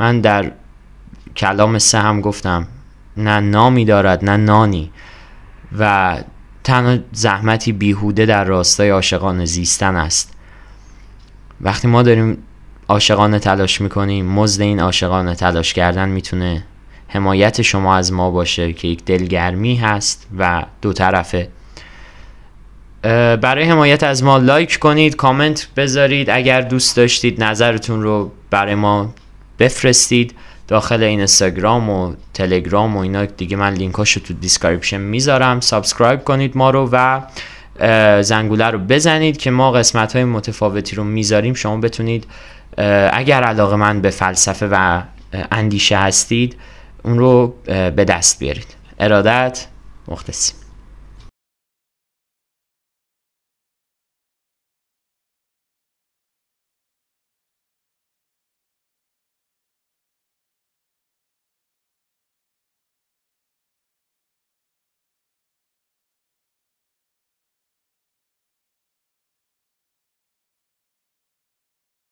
[0.00, 0.52] من در
[1.36, 2.68] کلام سه هم گفتم
[3.16, 4.90] نه نامی دارد نه نانی.
[5.78, 6.16] و
[6.64, 10.34] تنها زحمتی بیهوده در راستای عاشقان زیستن است.
[11.60, 12.38] وقتی ما داریم
[12.88, 16.64] عاشقانه تلاش می‌کنیم مزد این عاشقانه تلاش کردن می‌تونه
[17.08, 21.48] حمایت شما از ما باشه که یک دلگرمی هست و دو طرفه.
[23.02, 26.30] برای حمایت از ما لایک کنید کامنت بذارید.
[26.30, 29.14] اگر دوست داشتید نظرتون رو برای ما
[29.58, 30.34] بفرستید
[30.68, 33.24] داخل این اینستاگرام و تلگرام و اینا.
[33.24, 35.60] دیگه من لینکاشو تو description می‌ذارم.
[35.60, 37.20] subscribe کنید ما رو و
[38.22, 41.54] زنگوله رو بزنید که ما قسمت های متفاوتی رو می‌ذاریم.
[41.54, 42.26] شما بتونید
[43.12, 45.02] اگر علاقه مند به فلسفه و
[45.52, 46.56] اندیشه هستید
[47.02, 48.76] اون رو به دست بیارید.
[49.00, 49.66] ارادت
[50.08, 50.56] مخلصیم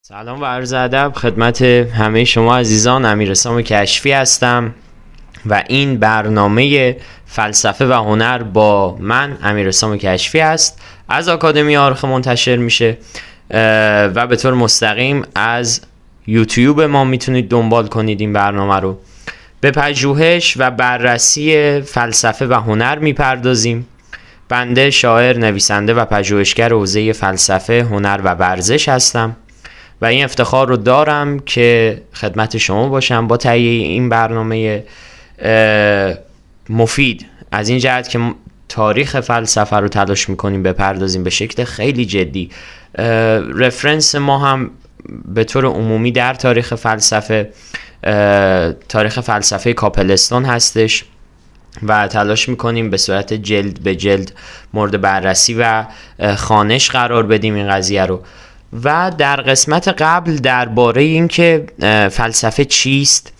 [0.08, 4.74] سلام و عرض ادب خدمت همه شما عزیزان امیرسام کشفی هستم
[5.46, 12.56] و این برنامه فلسفه و هنر با من امیرسام کشفی است از آکادمی آرخ منتشر
[12.56, 12.98] میشه
[14.14, 15.80] و به طور مستقیم از
[16.26, 18.98] یوتیوب ما می‌تونید دنبال کنید این برنامه رو.
[19.60, 23.86] به پژوهش و بررسی فلسفه و هنر می‌پردازیم.
[24.48, 29.36] بنده شاعر نویسنده و پژوهشگر حوزه فلسفه هنر و ورزش هستم.
[30.00, 34.84] و این افتخار رو دارم که خدمت شما باشم با تهیه این برنامه
[36.68, 37.26] مفید.
[37.52, 38.34] از این جهت که
[38.68, 42.50] تاریخ فلسفه رو تلاش می‌کنیم بپردازیم به شکل خیلی جدی.
[43.54, 44.70] رفرنس ما هم
[45.24, 47.50] به طور عمومی در تاریخ فلسفه
[48.88, 51.04] تاریخ فلسفه کاپلستان هستش
[51.82, 54.32] و تلاش می‌کنیم به صورت جلد به جلد
[54.74, 55.84] مورد بررسی و
[56.36, 58.22] خانش قرار بدیم این قضیه رو.
[58.84, 61.66] و در قسمت قبل درباره اینکه
[62.10, 63.32] فلسفه چیست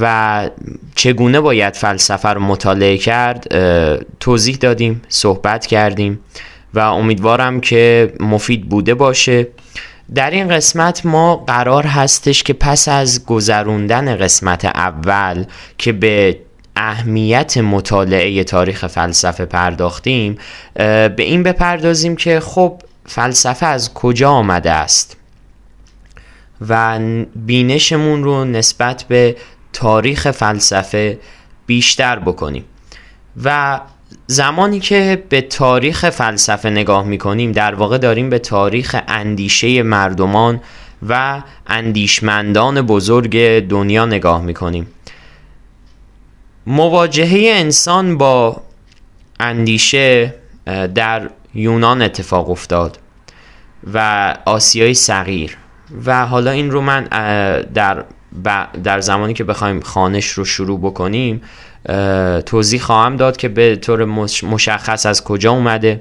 [0.00, 0.50] و
[0.94, 3.46] چگونه باید فلسفه رو مطالعه کرد
[4.20, 6.20] توضیح دادیم صحبت کردیم
[6.74, 9.48] و امیدوارم که مفید بوده باشه.
[10.14, 15.44] در این قسمت ما قرار هستش که پس از گذروندن قسمت اول
[15.78, 16.38] که به
[16.76, 20.38] اهمیت مطالعه تاریخ فلسفه پرداختیم
[20.74, 22.82] به این بپردازیم که خب
[23.12, 25.16] فلسفه از کجا آمده است؟
[26.68, 26.98] و
[27.36, 29.36] بینشمون رو نسبت به
[29.72, 31.18] تاریخ فلسفه
[31.66, 32.64] بیشتر بکنیم.
[33.44, 33.80] و
[34.26, 40.60] زمانی که به تاریخ فلسفه نگاه می‌کنیم در واقع داریم به تاریخ اندیشه مردمان
[41.08, 44.86] و اندیشمندان بزرگ دنیا نگاه می‌کنیم.
[46.66, 48.62] مواجهه انسان با
[49.40, 50.34] اندیشه
[50.94, 52.98] در یونان اتفاق افتاد.
[53.94, 55.56] و آسیای صغیر.
[56.04, 57.04] و حالا این رو من
[57.74, 58.04] در
[58.84, 61.42] در زمانی که بخوایم خانش رو شروع بکنیم
[62.46, 64.04] توضیح خواهم داد که به طور
[64.42, 66.00] مشخص از کجا اومده.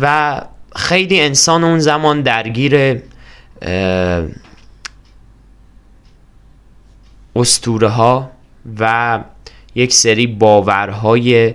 [0.00, 0.40] و
[0.76, 3.00] خیلی انسان اون زمان درگیر
[7.36, 8.30] استوره ها
[8.80, 9.18] و
[9.74, 11.54] یک سری باورهای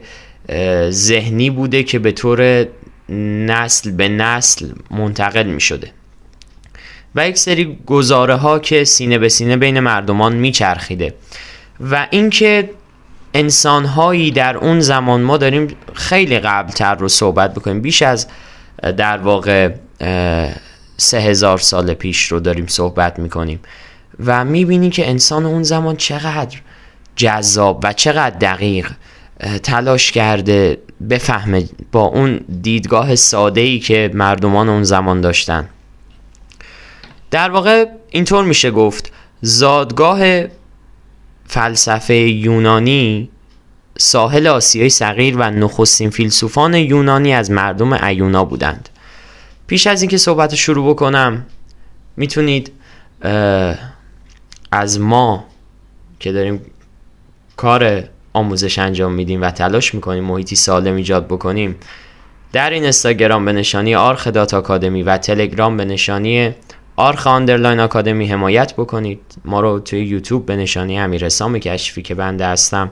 [0.89, 2.67] ذهنی بوده که به طور
[3.09, 5.91] نسل به نسل منتقل می شده
[7.15, 11.13] و یک سری گزاره ها که سینه به سینه بین مردمان میچرخیده.
[11.91, 12.69] و اینکه
[13.33, 17.81] انسان هایی در اون زمان ما داریم خیلی قبل تر رو صحبت بکنیم.
[17.81, 18.27] بیش از
[18.97, 19.69] در واقع
[20.97, 23.59] سه هزار سال پیش رو داریم صحبت می‌کنیم.
[24.25, 26.57] و می‌بینی که انسان اون زمان چقدر
[27.15, 28.91] جذاب و چقدر دقیق
[29.63, 30.77] تلاش کرده
[31.09, 35.69] بفهمه با اون دیدگاه ساده ای که مردمان اون زمان داشتن.
[37.31, 40.43] در واقع اینطور میشه گفت زادگاه
[41.47, 43.29] فلسفه یونانی
[43.97, 48.89] ساحل آسیای صغیر و نخستین فیلسوفان یونانی از مردم ایونا بودند.
[49.67, 51.45] پیش از اینکه صحبت شروع بکنم
[52.17, 52.71] می‌تونید
[54.71, 55.45] از ما
[56.19, 56.61] که داریم
[57.55, 58.03] کار
[58.35, 61.75] آموزش انجام میدیم و تلاش می‌کنیم محیطی سالم ایجاد بکنیم.
[62.53, 66.51] در این اینستاگرام به نشانی آرخه dot آکادمی و تلگرام به نشانی
[66.95, 69.19] آرخه underline آکادمی حمایت بکنید.
[69.45, 72.91] ما رو توی یوتیوب به نشانی امیر حسام کشفی که بنده هستم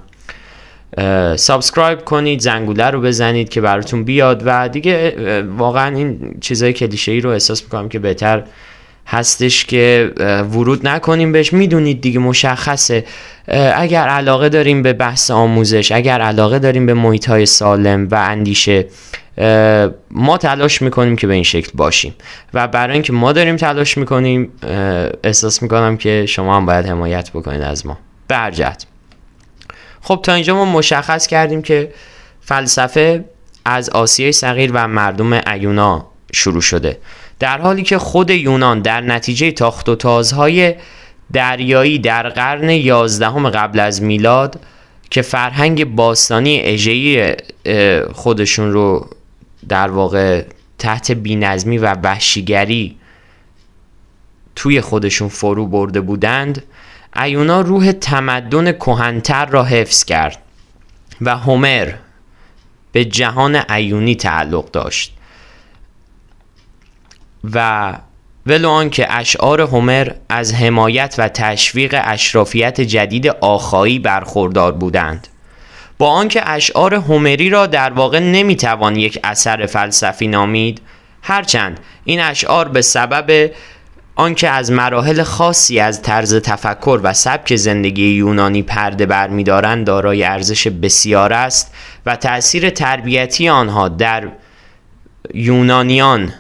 [1.36, 4.44] subscribe کنید زنگوله رو بزنید که براتون بیاد.
[4.46, 8.44] و دیگه واقعا این چیزای کلیشه ای رو احساس می‌کنم که بهتر
[9.08, 10.12] هستش که
[10.52, 11.54] ورود نکنیم بهش.
[11.54, 13.06] می‌دونید دیگه مشخصه.
[13.76, 18.86] اگر علاقه داریم به بحث آموزش اگر علاقه داریم به محیط های سالم و اندیشه
[20.12, 22.16] ما تلاش می‌کنیم که به این شکل باشیم.
[22.54, 24.52] و برای اینکه ما داریم تلاش می‌کنیم
[25.24, 27.98] احساس می‌کنم که شما هم باید حمایت بکنید از ما.
[28.28, 28.86] برجت
[30.02, 31.94] خب تا اینجا ما مشخص کردیم که
[32.42, 33.26] فلسفه
[33.66, 36.98] از آسیای صغیر و مردم ایونا شروع شده.
[37.44, 40.76] در حالی که خود یونان در نتیجه تاخت و تازهای
[41.34, 44.60] دریایی در قرن یازدهم قبل از میلاد
[45.10, 47.36] که فرهنگ باستانی اژه‌ای
[48.14, 49.10] خودشون رو
[49.70, 50.46] در واقع
[50.80, 52.98] تحت بینظمی و وحشیگری
[54.56, 56.64] توی خودشون فرو برده بودند
[57.16, 60.38] ایونا روح تمدن کهنتر را حفظ کرد
[61.22, 61.94] و هومر
[62.92, 65.14] به جهان ایونی تعلق داشت.
[67.54, 67.94] و
[68.46, 75.28] ولو آنکه اشعار هومر از حمایت و تشویق اشرافیت جدید آخایی برخوردار بودند.
[75.98, 80.82] با آنکه اشعار هومری را در واقع نمی‌توان یک اثر فلسفی نامید
[81.22, 83.52] هرچند این اشعار به سبب
[84.16, 90.68] آنکه از مراحل خاصی از طرز تفکر و سبک زندگی یونانی پرده برمیدارند دارای ارزش
[90.68, 91.74] بسیار است
[92.06, 94.28] و تأثیر تربیتی آنها در
[95.34, 96.34] یونانیان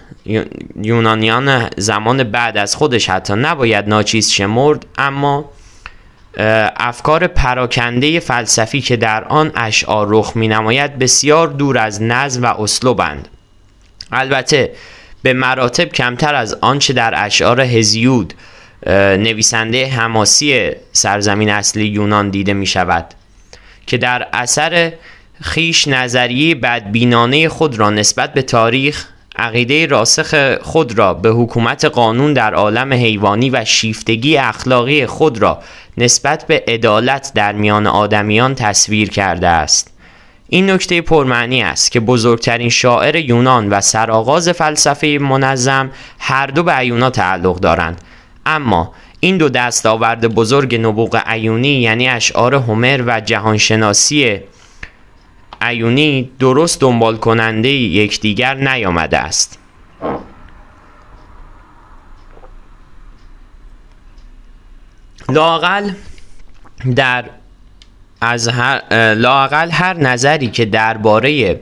[0.75, 5.49] یونانیان زمان بعد از خودش حتی نباید ناچیز شمرد اما
[6.77, 12.45] افکار پراکنده فلسفی که در آن اشعار رخ می نماید بسیار دور از نظم و
[12.45, 13.27] اسلوبند
[14.11, 14.71] البته
[15.23, 18.33] به مراتب کمتر از آنچه در اشعار هزیود
[18.87, 23.05] نویسنده حماسی سرزمین اصلی یونان دیده می شود
[23.87, 24.93] که در اثر
[25.41, 32.33] خیش نظریه بدبینانه خود را نسبت به تاریخ عقیده راسخ خود را به حکومت قانون
[32.33, 35.59] در عالم حیوانی و شیفتگی اخلاقی خود را
[35.97, 39.93] نسبت به عدالت در میان آدمیان تصویر کرده است.
[40.49, 46.77] این نکته پرمعنی است که بزرگترین شاعر یونان و سرآغاز فلسفه منظم هر دو به
[46.77, 48.01] ایونا تعلق دارند.
[48.45, 54.39] اما این دو دستاورد بزرگ نبوغ ایونی یعنی اشعار هومر و جهانشناسی
[55.67, 59.59] ایونی درست دنبال کننده یکدیگر نیامده است.
[65.29, 65.91] لاقل
[66.95, 67.25] در
[68.21, 68.81] از هر
[69.13, 71.59] لاقل هر نظری که درباره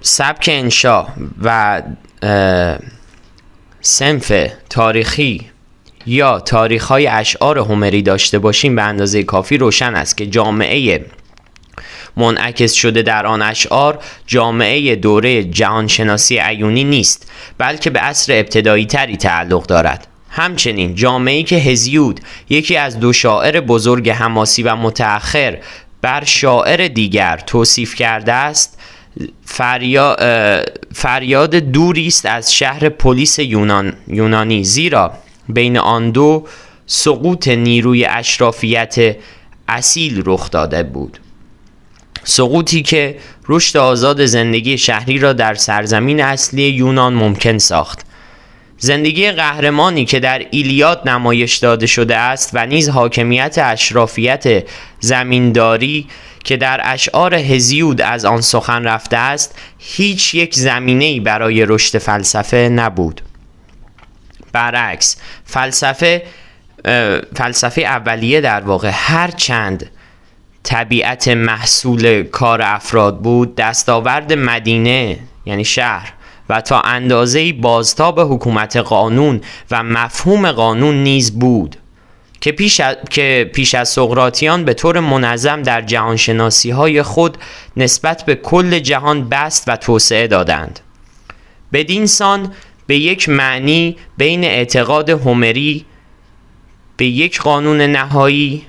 [0.00, 1.06] سبک انشا
[1.42, 1.82] و
[3.80, 4.32] سنف
[4.70, 5.50] تاریخی
[6.10, 11.04] یا تاریخ های اشعار هومری داشته باشیم به اندازه کافی روشن است که جامعه
[12.16, 19.16] منعکس شده در آن اشعار جامعه دوره جهانشناسی عیونی نیست بلکه به عصر ابتدایی تری
[19.16, 20.06] تعلق دارد.
[20.30, 25.58] همچنین جامعه که هزیود یکی از دو شاعر بزرگ حماسی و متأخر
[26.02, 28.78] بر شاعر دیگر توصیف کرده است
[30.92, 34.64] فریاد دوری است از شهر پلیس یونان یونانی.
[34.64, 35.12] زیرا
[35.52, 36.46] بین آن دو
[36.86, 39.16] سقوط نیروی اشرافیت
[39.68, 41.20] اصیل رخ داده بود.
[42.24, 43.16] سقوطی که
[43.48, 48.00] رشد آزاد زندگی شهری را در سرزمین اصلی یونان ممکن ساخت.
[48.78, 54.64] زندگی قهرمانی که در ایلیاد نمایش داده شده است و نیز حاکمیت اشرافیت
[55.00, 56.06] زمینداری
[56.44, 62.56] که در اشعار هزیود از آن سخن رفته است هیچ یک زمینه برای رشد فلسفه
[62.56, 63.20] نبود.
[64.52, 66.22] برعکس فلسفه
[67.36, 69.90] فلسفه اولیه در واقع هر چند
[70.62, 76.12] طبیعت محصول کار افراد بود دستاورد مدینه یعنی شهر
[76.48, 79.40] و تا اندازه بازتاب حکومت قانون
[79.70, 81.76] و مفهوم قانون نیز بود
[82.40, 87.38] که پیش از, که پیش از سقراطیان به طور منظم در جهانشناسی های خود
[87.76, 90.80] نسبت به کل جهان بست و توسعه دادند.
[91.72, 92.52] بدین سان
[92.90, 95.84] به یک معنی بین اعتقاد هومری
[96.96, 98.66] به یک قانون نهایی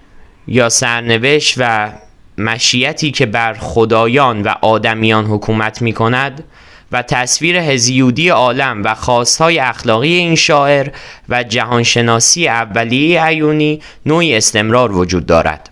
[0.48, 1.92] یا سرنوشت و
[2.38, 6.44] مشیتی که بر خدایان و آدمیان حکومت می کند
[6.92, 10.90] و تصویر هزیودی عالم و خواستهای اخلاقی این شاعر
[11.30, 15.70] و جهانشناسی اولیه عیونی نوعی استمرار وجود دارد.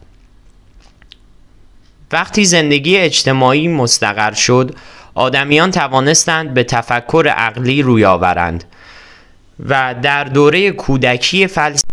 [2.12, 4.76] وقتی زندگی اجتماعی مستقر شد
[5.20, 8.64] آدمیان توانستند به تفکر عقلی روی آورند
[9.70, 11.84] و در دوره کودکی فلسفه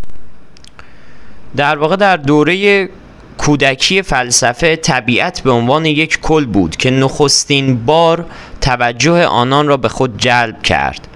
[1.55, 2.89] در واقع در دوره
[3.37, 8.25] کودکی فلسفه طبیعت به عنوان یک کل بود که نخستین بار
[8.61, 11.07] توجه آنان را به خود جلب کرد.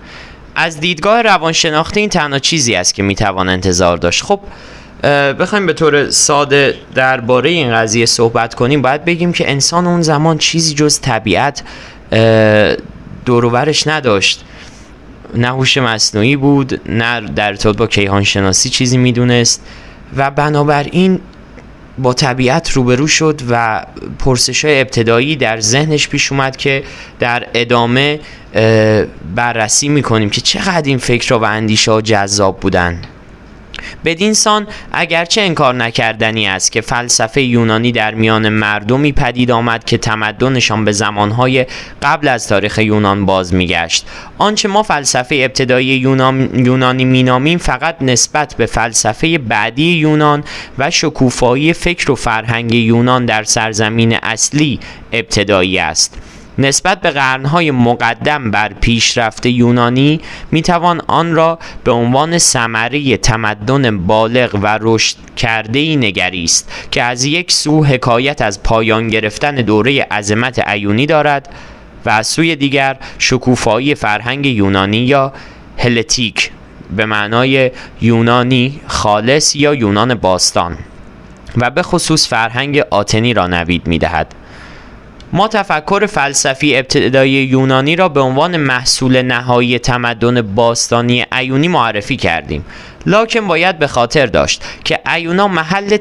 [0.56, 4.24] از دیدگاه روانشناختی این تنها چیزی است که می‌توان انتظار داشت.
[4.24, 4.40] خب
[5.40, 8.82] بخوایم به طور ساده درباره این قضیه صحبت کنیم.
[8.82, 11.64] باید بگیم که انسان اون زمان چیزی جز طبیعت
[13.26, 14.46] دوروبرش نداشت.
[15.36, 19.62] نه هوش مصنوعی بود نه در ارتباط با کیهان شناسی چیزی می‌دونست
[20.18, 21.20] و بنابراین
[21.98, 23.86] با طبیعت روبرو شد و
[24.20, 26.84] پرسش های ابتدایی در ذهنش پیش اومد که
[27.20, 28.20] در ادامه
[29.36, 33.02] بررسی می‌کنیم که چقدر این فکر و اندیشه ها جذاب بودن.
[34.06, 40.86] بدینسان اگرچه انکار نکردنی است که فلسفه یونانی در میان مردمی پدید آمد که تمدنشان
[40.86, 41.66] به زمانهای
[42.02, 44.06] قبل از تاریخ یونان باز میگشت.
[44.38, 50.44] آنچه ما فلسفه ابتدایی یونان، یونانی مینامیم فقط نسبت به فلسفه بعدی یونان
[50.78, 54.80] و شکوفایی فکر و فرهنگ یونان در سرزمین اصلی
[55.14, 56.18] ابتدایی است.
[56.62, 64.60] نسبت به قرنهای مقدم بر پیشرفت یونانی می‌توان آن را به عنوان ثمره تمدن بالغ
[64.62, 70.60] و رشد کرده ای نگریست که از یک سو حکایت از پایان گرفتن دوره عظمت
[70.60, 71.50] عیونی دارد
[72.06, 75.34] و از سوی دیگر شکوفایی فرهنگ یونانی یا
[75.78, 76.52] هلتیک
[76.96, 80.78] به معنای یونانی خالص یا یونان باستان
[81.58, 84.36] و به خصوص فرهنگ آتنی را نوید می‌دهد.
[85.34, 92.66] ما تفکر فلسفی ابتدایی یونانی را به عنوان محصول نهایی تمدن باستانی ایونی معرفی کردیم.
[93.06, 95.98] لکن باید به خاطر داشت که ایونا محل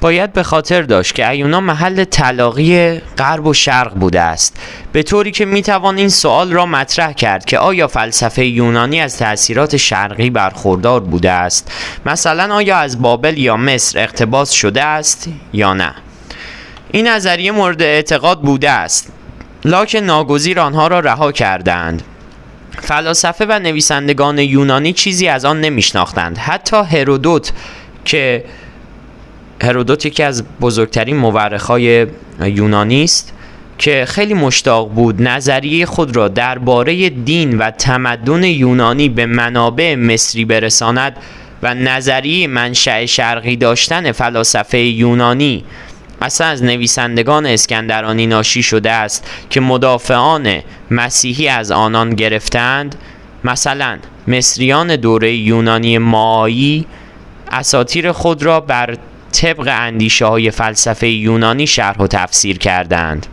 [0.00, 4.56] باید به خاطر داشت که ایونا محل تلاقی غرب و شرق بوده است.
[4.92, 9.76] به طوری که می‌توان این سوال را مطرح کرد که آیا فلسفه یونانی از تأثیرات
[9.76, 11.72] شرقی برخوردار بوده است؟
[12.06, 15.94] مثلا آیا از بابل یا مصر اقتباس شده است یا نه؟
[16.92, 19.12] این نظریه مورد اعتقاد بوده است.
[19.64, 22.02] لاکن ناگزیر آنها را رها کردند.
[22.80, 26.38] فلاسفه و نویسندگان یونانی چیزی از آن نمیشناختند.
[26.38, 27.52] حتی هرودوت
[28.04, 28.44] که
[29.62, 32.06] هرودوت یکی از بزرگترین مورخای
[32.40, 33.32] یونانی است
[33.78, 40.44] که خیلی مشتاق بود نظریه خود را درباره دین و تمدن یونانی به منابع مصری
[40.44, 41.16] برساند
[41.62, 45.64] و نظریه منشأ شرقی داشتن فلاسفه یونانی
[46.22, 52.94] اصلا از نویسندگان اسکندرانی ناشی شده است که مدافعان مسیحی از آنان گرفتند.
[53.44, 53.98] مثلا
[54.28, 56.86] مصریان دوره یونانی مایی
[57.52, 58.96] اساتیر خود را بر
[59.32, 63.26] طبق اندیشه های فلسفه یونانی شرح و تفسیر کردند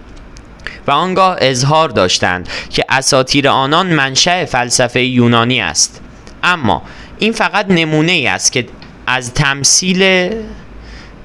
[0.88, 6.02] و آنگاه اظهار داشتند که اساتیر آنان منشأ فلسفه یونانی است.
[6.44, 6.82] اما
[7.20, 8.68] این فقط نمونه ای است که
[9.08, 10.30] از تمثیل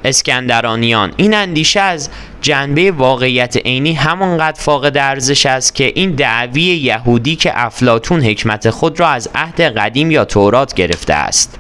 [0.05, 1.13] اسکندرانیان.
[1.17, 7.53] این اندیشه از جنبه واقعیت عینی همانقدر فاقد ارزش است که این دعوی یهودی که
[7.55, 11.59] افلاتون حکمت خود را از عهد قدیم یا تورات گرفته است.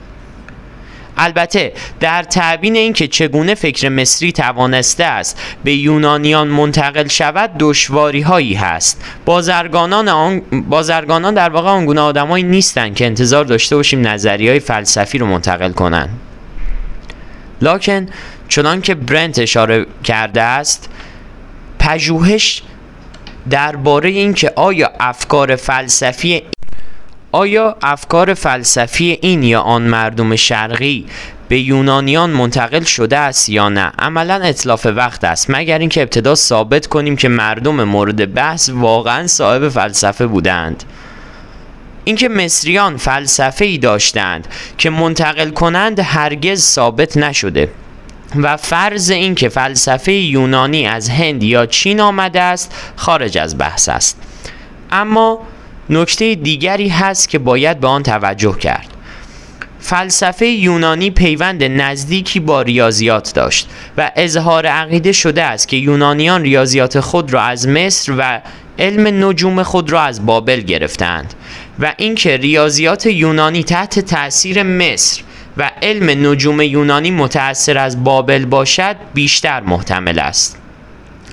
[1.16, 8.54] البته در تعبین اینکه چگونه فکر مصری توانسته است به یونانیان منتقل شود دشواری هایی
[8.54, 9.04] هست.
[9.24, 10.40] بازرگانان, آن...
[10.68, 15.72] بازرگانان در واقع آنگونه آدمایی نیستند که انتظار داشته باشیم نظریه های فلسفی رو منتقل
[15.72, 16.29] کنند.
[17.62, 18.06] لاکن
[18.48, 20.90] چنان که برنت اشاره کرده است
[21.78, 22.62] پژوهش
[23.50, 26.42] درباره اینکه آیا افکار فلسفی
[27.32, 31.06] آیا افکار فلسفی این یا آن مردم شرقی
[31.48, 35.46] به یونانیان منتقل شده است یا نه؟ عملا اطلاف وقت است.
[35.50, 40.84] مگر اینکه ابتدا ثابت کنیم که مردم مورد بحث واقعا صاحب فلسفه بودند.
[42.10, 44.48] اینکه مصریان فلسفه ای داشتند
[44.78, 47.68] که منتقل کنند هرگز ثابت نشده
[48.36, 54.22] و فرض اینکه فلسفه یونانی از هند یا چین آمده است خارج از بحث است.
[54.90, 55.38] اما
[55.90, 58.88] نکته دیگری هست که باید به آن توجه کرد.
[59.80, 67.00] فلسفه یونانی پیوند نزدیکی با ریاضیات داشت و اظهار عقیده شده است که یونانیان ریاضیات
[67.00, 68.40] خود را از مصر و
[68.78, 71.34] علم نجوم خود را از بابل گرفتند.
[71.80, 75.22] و اینکه ریاضیات یونانی تحت تاثیر مصر
[75.56, 80.56] و علم نجوم یونانی متأثر از بابل باشد بیشتر محتمل است.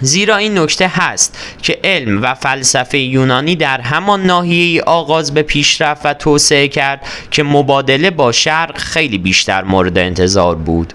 [0.01, 6.05] زیرا این نکته هست که علم و فلسفه یونانی در همان ناحیه آغاز به پیشرفت
[6.05, 10.93] و توسعه کرد که مبادله با شرق خیلی بیشتر مورد انتظار بود.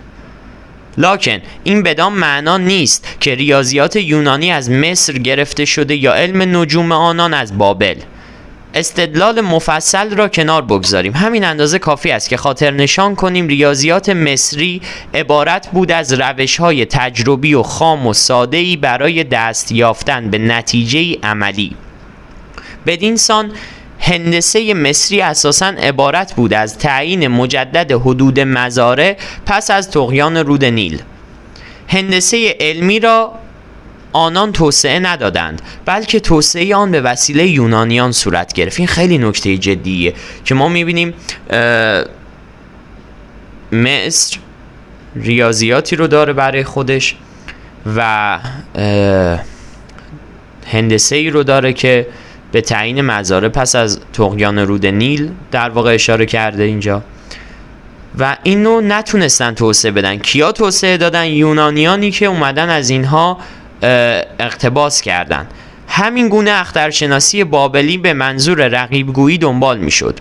[0.98, 6.92] لاکن این بدان معنا نیست که ریاضیات یونانی از مصر گرفته شده یا علم نجوم
[6.92, 7.96] آنان از بابل.
[8.74, 11.12] استدلال مفصل را کنار بگذاریم.
[11.12, 14.82] همین اندازه کافی است که خاطر نشان کنیم ریاضیات مصری
[15.14, 21.18] عبارت بود از روش های تجربی و خام و ساده برای دست یافتن به نتیجه
[21.22, 21.76] عملی.
[22.86, 23.52] بدین سان
[24.00, 29.16] هندسه مصری اساسا عبارت بود از تعیین مجدد حدود مزاره
[29.46, 31.02] پس از تقیان رود نیل.
[31.88, 33.32] هندسه علمی را
[34.12, 38.78] آنان توسعه ندادند بلکه توسعه آن به وسیله یونانیان صورت گرفت.
[38.78, 41.14] این خیلی نکته جدیه که ما می‌بینیم
[43.72, 44.38] مصر
[45.16, 47.16] ریاضیاتی رو داره برای خودش
[47.96, 48.38] و
[50.66, 52.06] هندسه ای رو داره که
[52.52, 57.02] به تعیین مزاره پس از تقیان رود نیل در واقع اشاره کرده اینجا.
[58.18, 60.18] و اینو نتونستن توسعه بدن.
[60.18, 63.38] کیا توسعه دادن؟ یونانیانی که اومدن از اینها
[63.82, 65.46] اقتباس کردند
[65.88, 70.20] همین گونه اخترشناسی بابلی به منظور رقیبگویی دنبال می‌شد.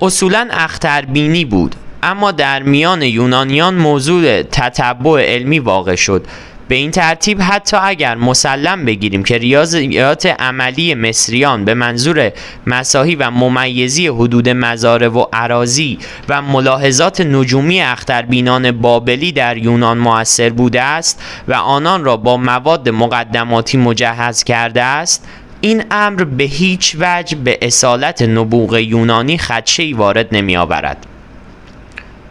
[0.00, 6.26] اصولا اختربینی بود اما در میان یونانیان موضوع تتبع علمی واقع شد.
[6.68, 12.32] به این ترتیب حتی اگر مسلم بگیریم که ریاضیات عملی مصریان به منظور
[12.66, 15.98] مساحی و ممیزی حدود مزاره و عراضی
[16.28, 22.88] و ملاحظات نجومی اختربینان بابلی در یونان موثر بوده است و آنان را با مواد
[22.88, 25.28] مقدماتی مجهز کرده است
[25.60, 31.06] این امر به هیچ وجه به اصالت نبوغ یونانی خدشه‌ای وارد نمی آورد.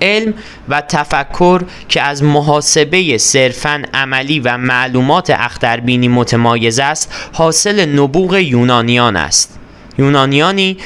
[0.02, 0.34] علم
[0.70, 9.16] و تفکر که از محاسبه صرفا عملی و معلومات اختربینی متمایز است حاصل نبوغ یونانیان
[9.16, 9.60] است.
[9.98, 10.78] یونانیانی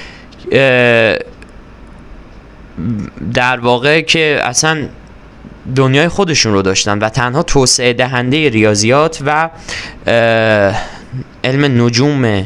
[3.33, 4.87] در واقع که اصلا
[5.75, 9.49] دنیای خودشون رو داشتن و تنها توسعه دهنده ریاضیات و
[11.43, 12.45] علم نجوم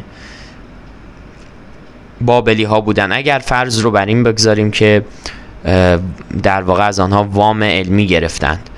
[2.21, 3.11] بابلی ها بودن.
[3.11, 5.05] اگر فرض رو بر این بگذاریم که
[6.43, 8.69] در واقع از آنها وام علمی گرفتند.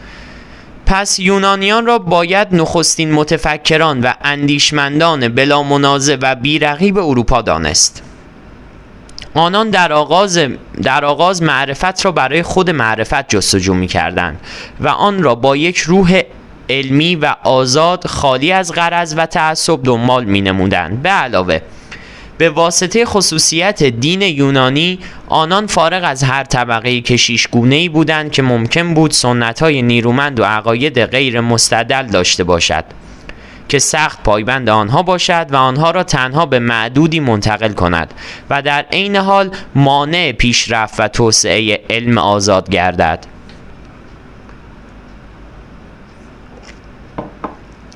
[0.85, 8.03] پس یونانیان را باید نخستین متفکران و اندیشمندان بلا منازع و بیرقیب اروپا دانست.
[9.33, 10.39] آنان در آغاز,
[10.83, 14.39] در آغاز معرفت را برای خود معرفت جستجو می کردند
[14.79, 16.21] و آن را با یک روح
[16.69, 21.61] علمی و آزاد خالی از غرض و تعصب دنبال می نمودند به علاوه
[22.41, 28.93] به واسطه خصوصیت دین یونانی آنان فارغ از هر طبقه کشیشگونه ای بودند که ممکن
[28.93, 32.83] بود سنت های نیرومند و عقاید غیر مستدل داشته باشد
[33.69, 38.13] که سخت پایبند آنها باشد و آنها را تنها به معدودی منتقل کند
[38.49, 43.25] و در عین حال مانع پیشرفت و توسعه علم آزاد گردد.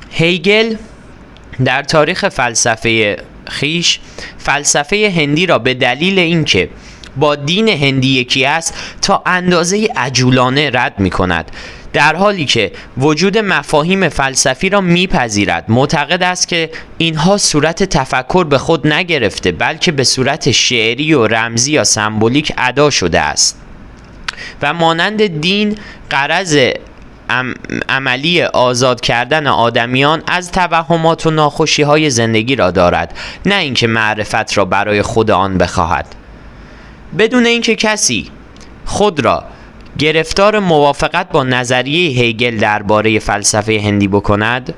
[0.09, 0.75] هیگل
[1.65, 3.17] در تاریخ فلسفه
[3.49, 3.99] خیش
[4.37, 6.69] فلسفه هندی را به دلیل اینکه
[7.17, 11.51] با دین هندی یکی است تا اندازه عجولانه رد می کند
[11.93, 18.57] در حالی که وجود مفاهیم فلسفی را میپذیرد معتقد است که اینها صورت تفکر به
[18.57, 23.61] خود نگرفته بلکه به صورت شعری و رمزی یا سمبولیک ادا شده است.
[24.61, 25.77] و مانند دین
[26.09, 26.57] قرض
[27.89, 34.57] عملی آزاد کردن آدمیان از توهمات و ناخوشی های زندگی را دارد نه اینکه معرفت
[34.57, 36.15] را برای خود آن بخواهد.
[37.17, 38.31] بدون اینکه کسی
[38.85, 39.43] خود را
[39.97, 44.73] گرفتار موافقت با نظریه هیگل درباره فلسفه هندی بکند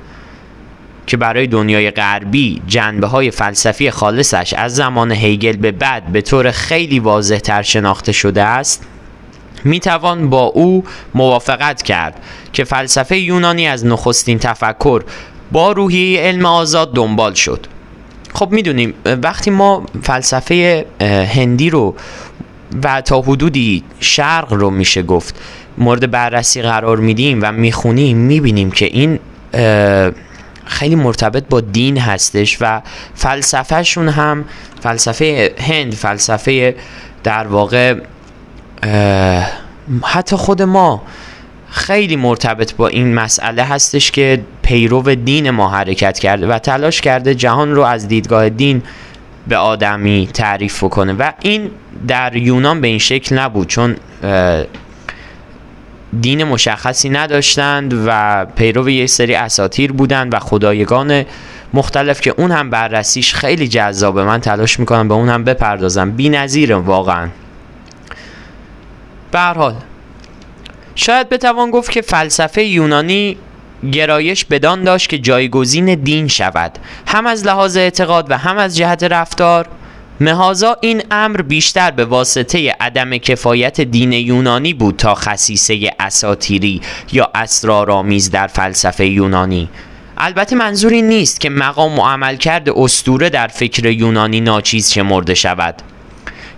[1.07, 6.51] که برای دنیای غربی جنبه های فلسفی خالصش از زمان هیگل به بعد به طور
[6.51, 8.87] خیلی واضح تر شناخته شده است
[9.63, 10.83] می توان با او
[11.13, 12.21] موافقت کرد
[12.53, 15.03] که فلسفه یونانی از نخستین تفکر
[15.51, 17.67] با روحیه علم آزاد دنبال شد.
[18.33, 20.85] خب می‌دونیم وقتی ما فلسفه
[21.35, 21.95] هندی رو
[22.83, 25.35] و تا حدودی شرق رو میشه گفت
[25.77, 29.19] مورد بررسی قرار میدیم و می‌خونیم می‌بینیم که این
[30.65, 32.81] خیلی مرتبط با دین هستش و
[33.15, 34.45] فلسفهشون هم
[34.81, 36.75] فلسفه هند فلسفه
[37.23, 37.95] در واقع
[40.03, 41.01] حتی خود ما
[41.69, 47.35] خیلی مرتبط با این مسئله هستش که پیرو دین ما حرکت کرده و تلاش کرده
[47.35, 48.83] جهان رو از دیدگاه دین
[49.47, 51.71] به آدمی تعریف کنه و این
[52.07, 53.95] در یونان به این شکل نبود چون
[56.21, 61.25] دین مشخصی نداشتند و پیرو یک سری اساتیر بودند و خدایگان
[61.73, 64.23] مختلف که اون هم بررسیش خیلی جذابه.
[64.23, 66.11] من تلاش می‌کنم به اون هم بپردازم.
[66.11, 67.27] بی نظیر واقعا.
[69.37, 69.75] به حال
[70.95, 73.37] شاید بتوان گفت که فلسفه یونانی
[73.91, 76.71] گرایش بدان داشت که جایگزین دین شود
[77.07, 79.67] هم از لحاظ اعتقاد و هم از جهت رفتار.
[80.19, 86.81] مهازا این امر بیشتر به واسطه عدم کفایت دین یونانی بود تا خصیصه اساتیری
[87.11, 89.69] یا اسرارآمیز در فلسفه یونانی.
[90.17, 95.75] البته منظور این نیست که مقام و عملکرد استوره در فکر یونانی ناچیز شمرده شود.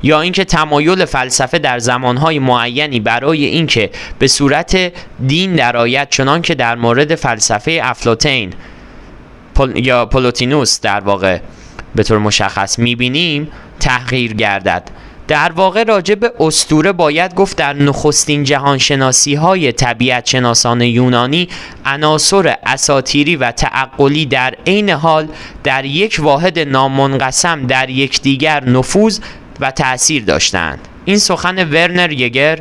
[0.03, 3.89] یا اینکه تمایل فلسفه در زمانهای معینی برای اینکه
[4.19, 4.93] به صورت
[5.27, 8.53] دین درآید چنان که در مورد فلسفه افلاتین
[9.75, 11.39] یا پلوتینوس در واقع
[11.95, 14.89] به طور مشخص می‌بینیم تغییر گردد.
[15.27, 21.49] در واقع راجع به استوره باید گفت در نخستین جهانشناسی های طبیعت شناسان یونانی
[21.85, 25.27] عناصر اساتیری و تعقلی در عین حال
[25.63, 29.19] در یک واحد نامنقسم در یکدیگر نفوذ
[29.59, 30.87] و تاثیر داشتند.
[31.05, 32.59] این سخن ورنر یگر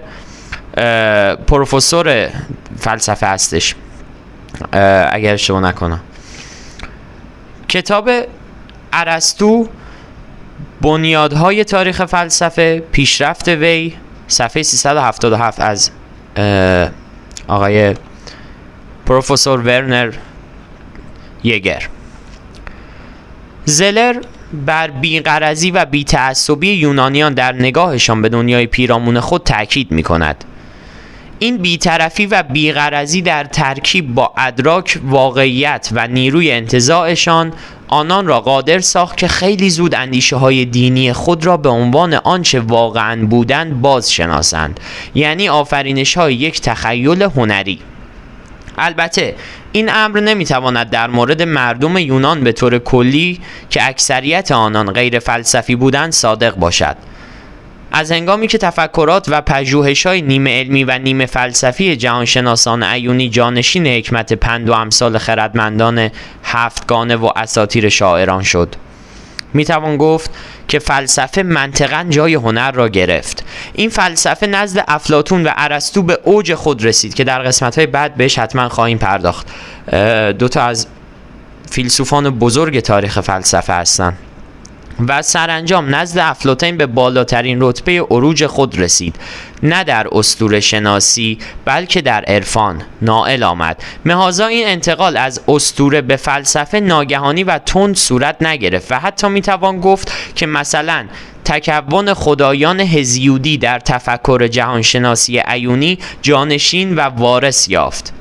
[1.47, 2.29] پروفسور
[2.79, 3.75] فلسفه هستش.
[5.13, 6.01] اگر شما نکنم.
[7.69, 8.11] کتاب
[8.93, 9.69] ارسطو
[10.81, 13.95] بنیادهای تاریخ فلسفه پیشرفت وی
[14.29, 15.91] صفحه 377 از
[17.49, 17.95] آقای
[19.07, 20.13] پروفسور ورنر
[21.45, 21.89] یگر.
[23.65, 24.17] زلر
[24.53, 30.45] بر بیقرزی و بیتعصبی یونانیان در نگاهشان به دنیای پیرامون خود تأکید می کند
[31.39, 37.53] این بیطرفی و بیغرزی در ترکیب با ادراک واقعیت و نیروی انتظاعشان
[37.89, 42.61] آنان را قادر ساخت که خیلی زود اندیشه های دینی خود را به عنوان آنچه
[42.61, 44.81] واقعا بودند باز شناسند
[45.15, 47.79] یعنی آفرینش های یک تخیل هنری.
[48.79, 49.35] البته
[49.73, 55.77] این امر نمی‌تواند در مورد مردم یونان به طور کلی که اکثریت آنان غیر فلسفی
[55.77, 56.97] بودند صادق باشد.
[57.93, 63.87] از هنگامی که تفکرات و پژوهش های نیمه علمی و نیمه فلسفی جهانشناسان ایونی جانشین
[63.87, 66.11] حکمت پند و امثال خردمندان
[66.45, 68.75] هفتگانه و اساتیر شاعران شد.
[69.55, 70.31] می توان گفت
[70.69, 73.45] که فلسفه منطقا جای هنر را گرفت.
[73.73, 78.15] این فلسفه نزد افلاتون و ارسطو به اوج خود رسید که در قسمت های بعد
[78.15, 79.47] بهش حتما خواهیم پرداخت.
[80.39, 80.87] دو تا از
[81.71, 84.19] فیلسوفان بزرگ تاریخ فلسفه هستند
[85.09, 89.17] و سرانجام نزد افلاتین به بالاترین رتبه عروج خود رسید.
[89.63, 93.83] نه در استور شناسی بلکه در عرفان نائل آمد.
[94.05, 99.81] مهازا این انتقال از استوره به فلسفه ناگهانی و تند صورت نگرفت و حتی می‌توان
[99.81, 101.07] گفت که مثلا
[101.45, 108.18] تکون خدایان هزیودی در تفکر جهانشناسی ایونی جانشین و وارث یافت.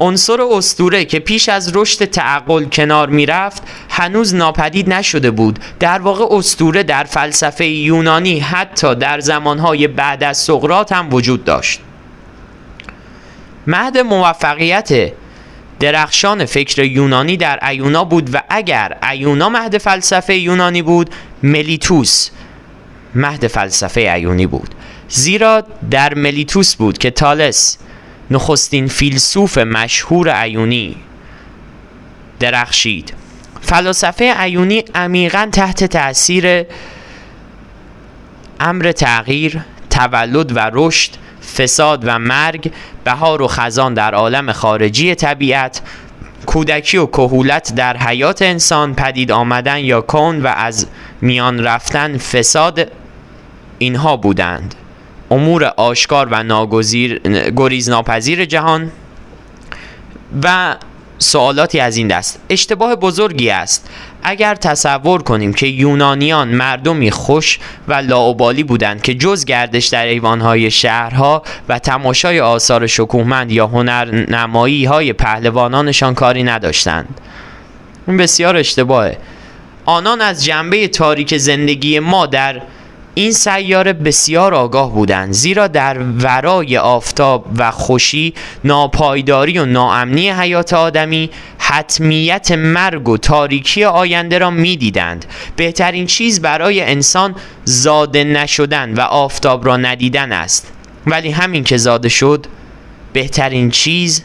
[0.00, 5.58] عنصر استوره که پیش از رشد تعقل کنار می‌رفت هنوز ناپدید نشده بود.
[5.80, 11.80] در واقع استوره در فلسفه یونانی حتی در زمانهای بعد از سقراط هم وجود داشت.
[13.66, 15.12] مهد موفقیت
[15.80, 21.10] درخشان فکر یونانی در ایونا بود و اگر ایونا مهد فلسفه یونانی بود
[21.42, 22.30] ملیتوس
[23.14, 24.74] مهد فلسفه ایونی بود.
[25.08, 27.78] زیرا در ملیتوس بود که تالس
[28.30, 30.96] نخستین فیلسوف مشهور ایونی
[32.40, 33.14] درخشید.
[33.60, 36.66] فلاسفه ایونی عمیقا تحت تاثیر
[38.60, 39.60] امر تغییر
[39.90, 41.10] تولد و رشد
[41.56, 42.72] فساد و مرگ
[43.04, 45.80] بهار و خزان در عالم خارجی طبیعت
[46.46, 50.86] کودکی و کهولت در حیات انسان پدید آمدن یا کون و از
[51.20, 52.92] میان رفتن فساد
[53.78, 54.74] اینها بودند.
[55.30, 57.18] امور آشکار و ناگزیر
[57.56, 58.90] گریز ناپذیر جهان
[60.42, 60.76] و
[61.18, 62.40] سوالاتی از این دست.
[62.50, 63.90] اشتباه بزرگی است.
[64.22, 67.58] اگر تصور کنیم که یونانیان مردمی خوش
[67.88, 74.84] و لاوبالی بودند که جز گردش در ایوانهای شهرها و تماشای آثار شکوهمند یا هنرنمایی
[74.84, 77.20] های پهلوانانشان کاری نداشتند.
[78.06, 79.18] این بسیار اشتباهه.
[79.84, 82.62] آنان از جنبه تاریک زندگی ما در
[83.14, 88.34] این سیاره بسیار آگاه بودند زیرا در ورای آفتاب و خوشی
[88.64, 95.24] ناپایداری و ناامنی حیات آدمی حتمیت مرگ و تاریکی آینده را می‌دیدند.
[95.56, 97.34] بهترین چیز برای انسان
[97.64, 100.72] زاده نشدن و آفتاب را ندیدن است.
[101.06, 102.46] ولی همین که زاده شد
[103.12, 104.24] بهترین چیز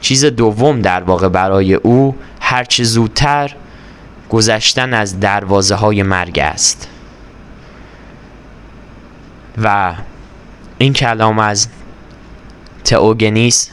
[0.00, 3.54] چیز دوم در واقع برای او هرچه زودتر
[4.28, 6.88] گذشتن از دروازه های مرگ است.
[9.62, 9.94] و
[10.78, 11.68] این کلام از
[12.84, 13.70] تئوگنیس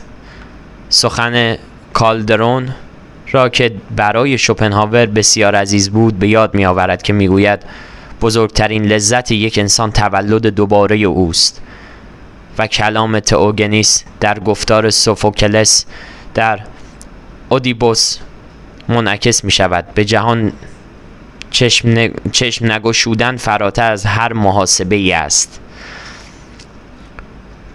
[0.90, 1.56] سخن
[1.94, 2.70] کالدرون
[3.32, 7.60] را که برای شوپنهاور بسیار عزیز بود به یاد می آورد که می گوید
[8.22, 11.62] بزرگترین لذت یک انسان تولد دوباره اوست.
[12.58, 15.86] و کلام تئوگنیس در گفتار سوفوکلس
[16.34, 16.60] در
[17.50, 18.18] اودیبوس
[18.90, 20.52] منعکس می شود به جهان
[21.52, 25.60] چشم, چشم نگشودن فراتر از هر محاسبه ای است.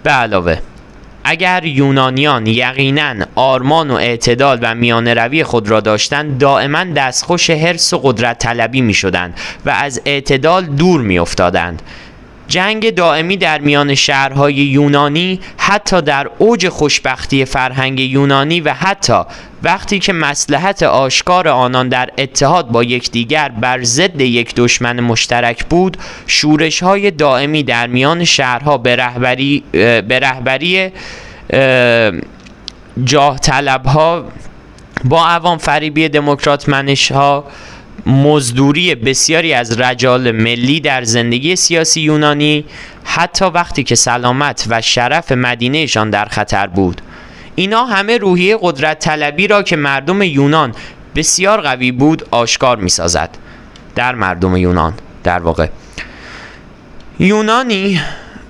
[0.09, 0.59] به علاوه
[1.23, 7.93] اگر یونانیان یقینا آرمان و اعتدال و میان روی خود را داشتند دائما دستخوش حرس
[7.93, 9.33] و قدرت طلبی می شدند
[9.65, 11.81] و از اعتدال دور می افتادند
[12.49, 19.21] جنگ دائمی در میان شهرهای یونانی حتی در اوج خوشبختی فرهنگ یونانی و حتی
[19.63, 25.97] وقتی که مسلحت آشکار آنان در اتحاد با یکدیگر بر ضد یک دشمن مشترک بود
[26.27, 30.91] شورش های دائمی در میان شهرها به رهبری به رهبری
[33.03, 34.25] جاه طلب ها
[35.05, 37.43] با عوام فریبی دموکرات منش ها
[38.05, 42.65] مزدوری بسیاری از رجال ملی در زندگی سیاسی یونانی
[43.03, 47.01] حتی وقتی که سلامت و شرف مدینهشان در خطر بود.
[47.55, 50.75] اینا همه روحیه قدرت طلبی را که مردم یونان
[51.15, 53.29] بسیار قوی بود آشکار می سازد
[53.95, 54.93] در مردم یونان
[55.23, 55.67] در واقع.
[57.19, 58.01] یونانی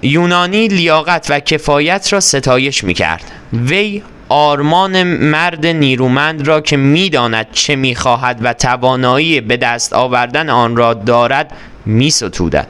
[0.01, 7.47] یونانی لیاقت و کفایت را ستایش می کرد وی آرمان مرد نیرومند را که می‌داند
[7.51, 11.51] چه می‌خواهد و توانایی به دست آوردن آن را دارد
[11.85, 12.67] میستودد.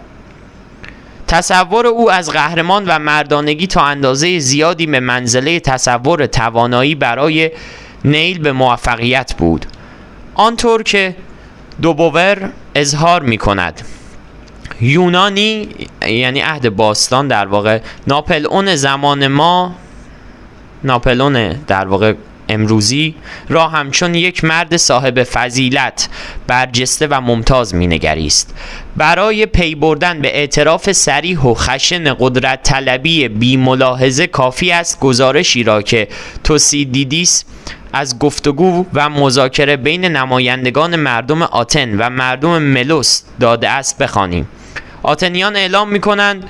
[1.27, 7.51] تصور او از قهرمان و مردانگی تا اندازه زیادی به منزله تصور توانایی برای
[8.05, 9.65] نیل به موفقیت بود.
[10.35, 11.15] آنطور که
[11.81, 13.81] دوبوور اظهار می کند
[14.81, 15.69] یونانی
[16.07, 19.75] یعنی عهد باستان در واقع ناپل اون زمان ما
[20.83, 22.13] ناپلئون در واقع
[22.49, 23.15] امروزی
[23.49, 26.09] را همچون یک مرد صاحب فضیلت
[26.47, 28.55] برجسته و ممتاز مینگریست.
[28.97, 35.63] برای پی بردن به اعتراف صریح و خشن قدرت طلبی بی ملاحظه کافی است گزارشی
[35.63, 36.07] را که
[36.43, 37.45] توسیدیدیس
[37.93, 44.47] از گفتگو و مذاکره بین نمایندگان مردم آتن و مردم ملوس داده است بخوانیم.
[45.03, 46.49] آتنیان اعلام می کنند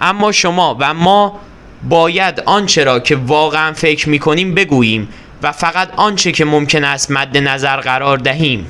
[0.00, 1.40] اما شما و ما
[1.82, 5.08] باید آنچه را که واقعا فکر می کنیم بگوییم
[5.42, 8.66] و فقط آنچه که ممکن است مد نظر قرار دهیم.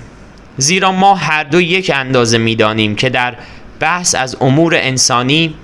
[0.56, 3.34] زیرا ما هر دو یک اندازه می دانیم که در
[3.80, 5.54] بحث از امور انسانی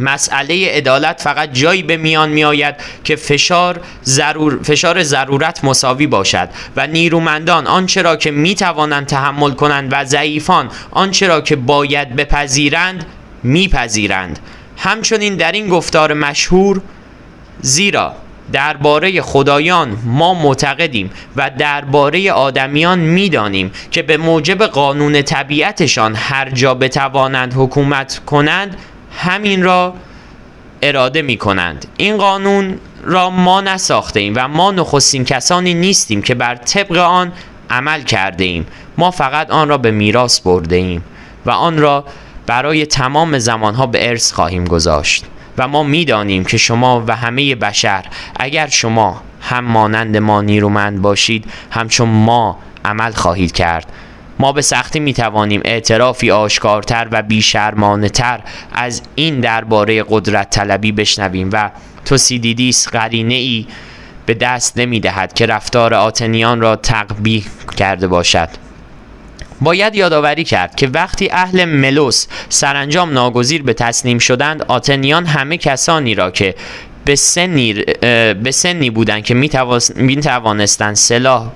[0.00, 2.74] مسئله عدالت فقط جایی به میان می آید
[3.04, 9.50] که فشار, ضرور، فشار ضرورت مساوی باشد و نیرومندان آنچه را که می توانند تحمل
[9.50, 13.06] کنند و ضعیفان آنچه را که باید بپذیرند
[13.42, 14.38] میپذیرند.
[14.78, 16.80] همچنین در این گفتار مشهور
[17.60, 18.14] زیرا
[18.52, 26.74] درباره خدایان ما معتقدیم و درباره آدمیان می‌دانیم که به موجب قانون طبیعتشان هر جا
[26.74, 28.76] بتوانند حکومت کنند
[29.18, 29.94] همین را
[30.82, 36.34] اراده می کنند این قانون را ما نساخته ایم و ما نخستین کسانی نیستیم که
[36.34, 37.32] بر طبق آن
[37.70, 38.66] عمل کرده ایم
[38.98, 41.04] ما فقط آن را به میراث برده ایم
[41.46, 42.04] و آن را
[42.48, 45.24] برای تمام زمانها به ارث خواهیم گذاشت
[45.58, 48.04] و ما می‌دانیم که شما و همه بشر
[48.36, 53.92] اگر شما هم مانند ما نیرومند باشید همچون ما عمل خواهید کرد.
[54.38, 58.40] ما به سختی می توانیم اعترافی آشکارتر و بیشرمانه تر
[58.72, 61.70] از این درباره قدرت طلبی بشنویم و
[62.04, 63.66] توسیدیدیس قرینه ای
[64.26, 67.44] به دست نمی دهد که رفتار آتنیان را تقبیح
[67.76, 68.67] کرده باشد.
[69.60, 76.14] باید یادآوری کرد که وقتی اهل ملوس سرانجام ناگزیر به تسلیم شدند آتنیان همه کسانی
[76.14, 76.54] را که
[77.04, 77.72] به سنی,
[78.42, 79.34] به سنی بودند که
[79.96, 81.50] می توانستند سلاح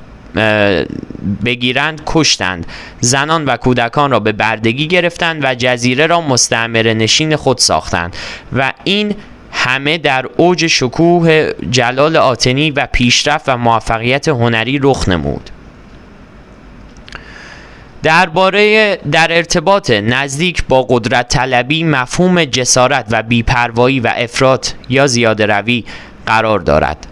[1.44, 2.66] بگیرند کشتند.
[3.00, 8.16] زنان و کودکان را به بردگی گرفتند و جزیره را مستعمر نشین خود ساختند
[8.56, 9.14] و این
[9.52, 15.50] همه در اوج شکوه جلال آتنی و پیشرفت و موفقیت هنری رخ نمود.
[18.02, 25.46] درباره در ارتباط نزدیک با قدرت طلبی مفهوم جسارت و بیپروایی و افراط یا زیاده
[25.46, 25.84] روی
[26.26, 27.06] قرار دارد.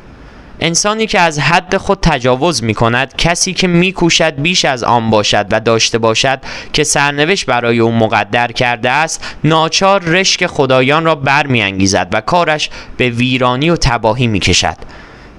[0.61, 5.11] انسانی که از حد خود تجاوز می کند کسی که می کوشد بیش از آن
[5.11, 6.41] باشد و داشته باشد
[6.73, 13.11] که سرنوشت برای او مقدر کرده است ناچار رشک خدایان را برمیانگیزد و کارش به
[13.11, 14.77] ویرانی و تباهی می کشد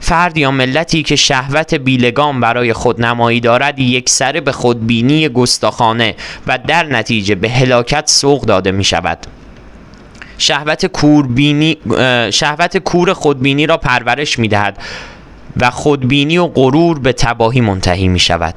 [0.01, 6.15] فرد یا ملتی که شهوت بیلگام برای خود نمایی دارد یک سره به خودبینی گستاخانه
[6.47, 9.17] و در نتیجه به هلاکت سوق داده می شود
[10.37, 11.77] شهوت کوربینی
[12.31, 14.77] شهوت کور خودبینی را پرورش می دهد
[15.57, 18.55] و خودبینی و غرور به تباهی منتهی می شود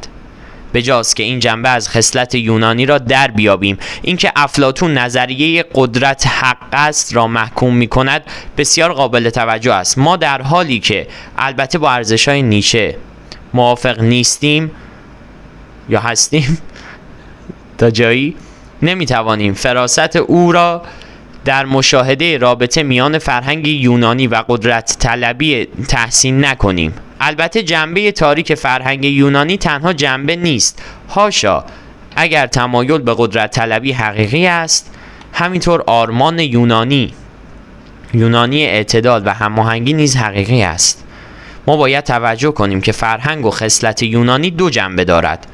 [0.74, 3.78] بجاست که این جنبه از خصلت یونانی را در بیابیم.
[4.02, 8.22] اینکه افلاتون نظریه قدرت حق است را محکوم می کند
[8.58, 9.98] بسیار قابل توجه است.
[9.98, 11.06] ما در حالی که
[11.38, 12.96] البته با ارزش های نیچه
[13.54, 14.70] موافق نیستیم
[15.88, 16.58] یا هستیم
[17.78, 18.36] تا جایی
[18.82, 20.82] نمی توانیم فراست او را
[21.44, 26.94] در مشاهده رابطه میان فرهنگ یونانی و قدرت طلبی تحسین نکنیم.
[27.26, 30.82] البته جنبه تاریک فرهنگ یونانی تنها جنبه نیست.
[31.08, 31.64] هاشا
[32.16, 34.94] اگر تمایل به قدرت طلبی حقیقی است
[35.32, 37.14] همینطور آرمان یونانی.
[38.14, 41.04] یونانی اعتدال و هماهنگی نیز حقیقی است.
[41.66, 45.46] ما باید توجه کنیم که فرهنگ و خصلت یونانی دو جنبه دارد.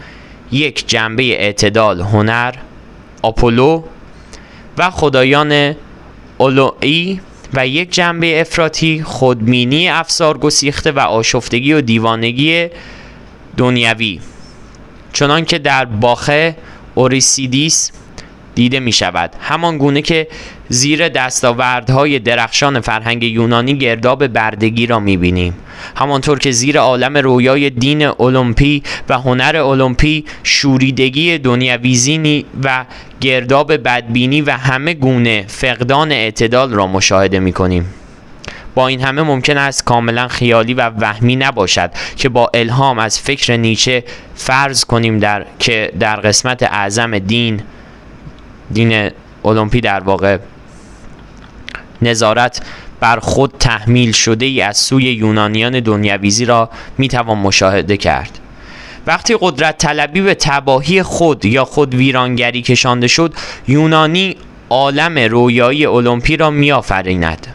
[0.52, 2.54] یک جنبه اعتدال هنر
[3.22, 3.82] آپولو
[4.78, 5.74] و خدایان
[6.38, 7.20] اولوئی
[7.54, 12.68] و یک جنبه افراطی خودمینی افسار گسیخته و آشفتگی و دیوانگی
[13.56, 14.20] دنیوی
[15.12, 16.56] چنان که در باخه
[16.94, 17.92] اوریسیدیس
[18.60, 20.28] دیده می شود همان گونه که
[20.68, 25.54] زیر دستاوردهای درخشان فرهنگ یونانی گرداب بردگی را می بینیم
[25.96, 32.84] همانطور که زیر عالم رویای دین المپی و هنر المپی شوریدگی دنیاویزینی و
[33.20, 37.94] گرداب بدبینی و همه گونه فقدان اعتدال را مشاهده می کنیم
[38.74, 43.56] با این همه ممکن است کاملا خیالی و وهمی نباشد که با الهام از فکر
[43.56, 44.04] نیچه
[44.34, 47.62] فرض کنیم در که در قسمت اعظم دین
[48.72, 49.10] دین
[49.44, 50.38] المپی در واقع
[52.02, 52.62] نظارت
[53.00, 58.38] بر خود تحمیل شده ای از سوی یونانیان دنیاویزی را می‌توان مشاهده کرد.
[59.06, 63.34] وقتی قدرت طلبی به تباهی خود یا خود ویرانگری کشانده شد
[63.68, 64.36] یونانی
[64.70, 67.46] عالم رویایی المپی را میآفریند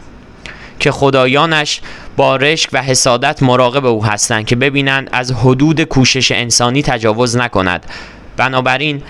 [0.78, 1.80] که خدایانش
[2.16, 7.86] با رشک و حسادت مراقب او هستند که ببینند از حدود کوشش انسانی تجاوز نکند.
[8.36, 9.02] بنابراین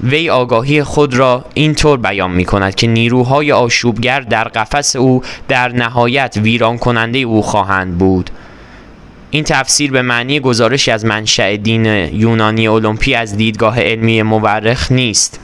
[0.00, 5.68] وی آگاهی خود را اینطور بیان می کند که نیروهای آشوبگر در قفس او در
[5.68, 8.30] نهایت ویران کننده او خواهند بود.
[9.30, 15.40] این تفسیر به معنی گزارشی از منشأ دین یونانی المپی از دیدگاه علمی مورخ نیست.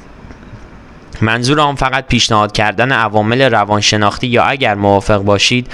[1.20, 5.66] منظور آن فقط پیشنهاد کردن عوامل روانشناختی یا اگر موافق باشید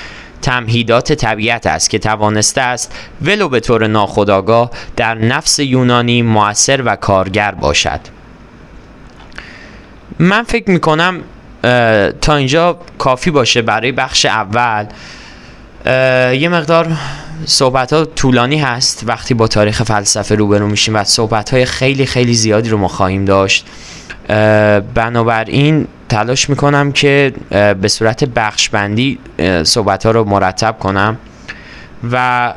[0.42, 6.96] تمهیدات طبیعت است که توانسته است ولو به طور ناخودآگاه در نفس یونانی موثر و
[6.96, 8.13] کارگر باشد.
[10.18, 11.20] من فکر می‌کنم
[12.20, 14.86] تا اینجا کافی باشه برای بخش اول.
[16.34, 16.92] یه مقدار
[17.44, 19.02] صحبت ها طولانی هست.
[19.06, 23.24] وقتی با تاریخ فلسفه روبرو میشیم و صحبت های خیلی خیلی زیادی رو ما خواهیم
[23.24, 23.66] داشت
[24.94, 27.32] بنابراین تلاش می‌کنم که
[27.80, 29.18] به صورت بخش بندی
[29.62, 31.16] صحبت ها رو مرتب کنم
[32.12, 32.54] و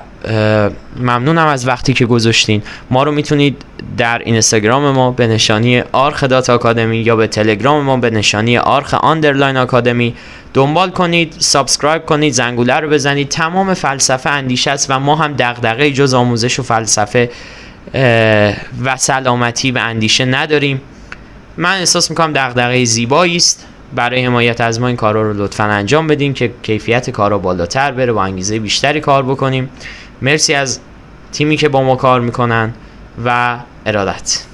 [0.99, 2.63] ممنونم از وقتی که گذاشتین.
[2.89, 3.61] ما رو می‌تونید
[3.97, 8.93] در اینستاگرام ما به نشانی آرخه dot آکادمی یا به تلگرام ما به نشانی آرخه
[8.93, 10.15] underline آکادمی
[10.53, 13.29] دنبال کنید subscribe کنید زنگوله رو بزنید.
[13.29, 17.29] تمام فلسفه اندیشه است و ما هم دغدغه جز آموزش و فلسفه
[18.83, 20.81] و سلامتی و اندیشه نداریم.
[21.57, 23.67] من احساس می‌کنم دغدغه زیبایی است.
[23.95, 28.13] برای حمایت از ما این کارا رو لطفا انجام بدین که کیفیت کارا بالاتر بره
[28.13, 29.69] با انگیزه بیشتری کار بکنیم.
[30.21, 30.79] مرسی از
[31.31, 32.73] تیمی که با ما کار می‌کنن
[33.25, 34.45] و ارادت.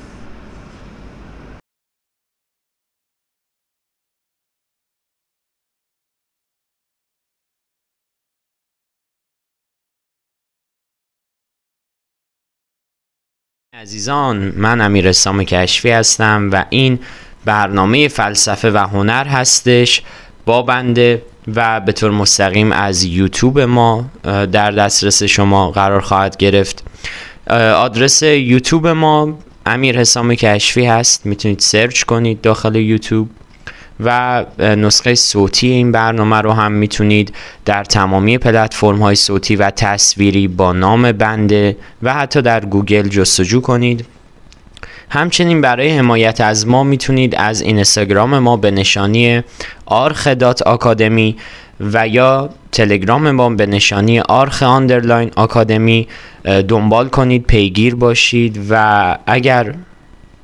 [13.76, 17.00] عزیزان من امیر اسلام کشفی هستم و این
[17.46, 20.02] برنامه فلسفه و هنر هستش
[20.46, 26.84] با بنده و به طور مستقیم از یوتیوب ما در دسترس شما قرار خواهد گرفت.
[27.76, 31.26] آدرس یوتیوب ما امیر حسام کشفی هست.
[31.26, 33.30] می‌تونید سرچ کنید داخل یوتیوب
[34.00, 37.34] و نسخه صوتی این برنامه رو هم می‌تونید
[37.66, 43.62] در تمامی پلتفرم های صوتی و تصویری با نام بنده و حتی در گوگل جستجو
[43.62, 44.06] کنید.
[45.10, 49.42] همچنین برای حمایت از ما می‌تونید از اینستاگرام ما به نشانی
[49.86, 51.36] آرخه dot آکادمی
[51.80, 56.08] و یا تلگرام ما به نشانی آرخه underline آکادمی
[56.68, 59.76] دنبال کنید پیگیر باشید و اگر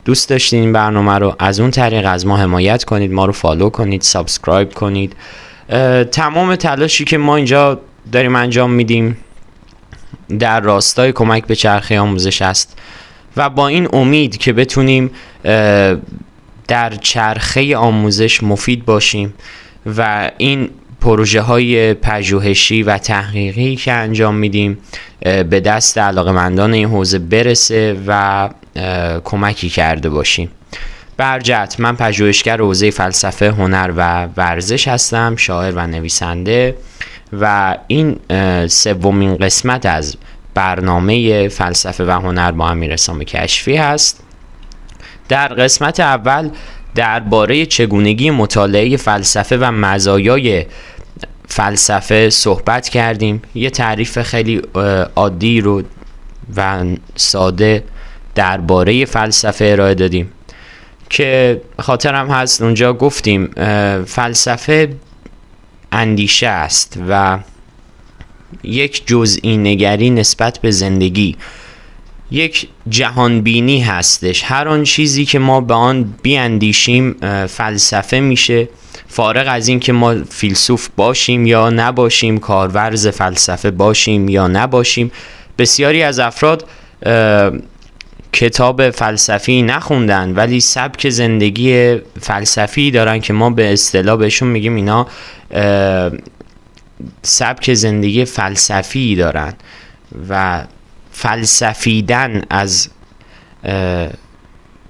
[0.06, 3.70] دوست داشتین این برنامه رو از اون طریق از ما حمایت کنید ما رو follow
[3.70, 5.16] کنید subscribe کنید.
[6.12, 7.82] تمام تلاشی که ما اینجا
[8.12, 9.18] داریم انجام میدیم
[10.40, 12.78] در راستای کمک به چرخه آموزش است.
[13.38, 15.12] و با این امید که بتونیم
[16.68, 19.34] در چرخه آموزش مفید باشیم
[19.98, 20.70] و این
[21.02, 24.78] پروژه های پژوهشی و تحقیقی که انجام میدیم
[25.22, 28.50] به دست علاقمندان این حوزه برسه و
[29.24, 30.52] کمکی کرده باشیم.
[31.18, 36.76] برجت من پژوهشگر حوزه فلسفه هنر و ورزش هستم شاعر و نویسنده
[37.34, 38.20] و این
[38.68, 40.18] سومین قسمت از
[40.60, 44.24] برنامه فلسفه و هنر با امیر اسلام کشفی هست.
[45.30, 46.50] در قسمت اول
[46.96, 50.66] درباره چگونگی مطالعه فلسفه و مزایای
[51.48, 53.42] فلسفه صحبت کردیم.
[53.56, 54.62] یه تعریف خیلی
[55.16, 55.84] عادی رو
[56.56, 56.86] و
[57.16, 57.84] ساده
[58.36, 60.32] درباره فلسفه ارائه دادیم
[61.10, 62.62] که خاطرم هست.
[62.62, 63.48] اونجا گفتیم
[64.06, 64.96] فلسفه
[65.92, 67.40] اندیشه است و
[68.64, 71.36] یک جزئی نگری نسبت به زندگی.
[72.32, 74.44] یک جهانبینی هستش.
[74.44, 77.16] هر آن چیزی که ما به آن بیاندیشیم
[77.48, 78.68] فلسفه میشه.
[79.08, 85.12] فارغ از این که ما فیلسوف باشیم یا نباشیم کارورز فلسفه باشیم یا نباشیم
[85.58, 86.68] بسیاری از افراد
[88.34, 95.08] کتاب فلسفی نخوندن ولی سبک زندگی فلسفی دارن که ما به اصطلاح بهشون میگیم اینا
[97.22, 99.54] سبک زندگی فلسفی دارن
[100.30, 100.64] و
[101.12, 102.90] فلسفیدن از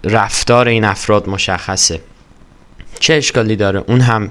[0.03, 2.01] رفتار این افراد مشخصه.
[2.99, 4.29] چه اشکالی داره؟ اون هم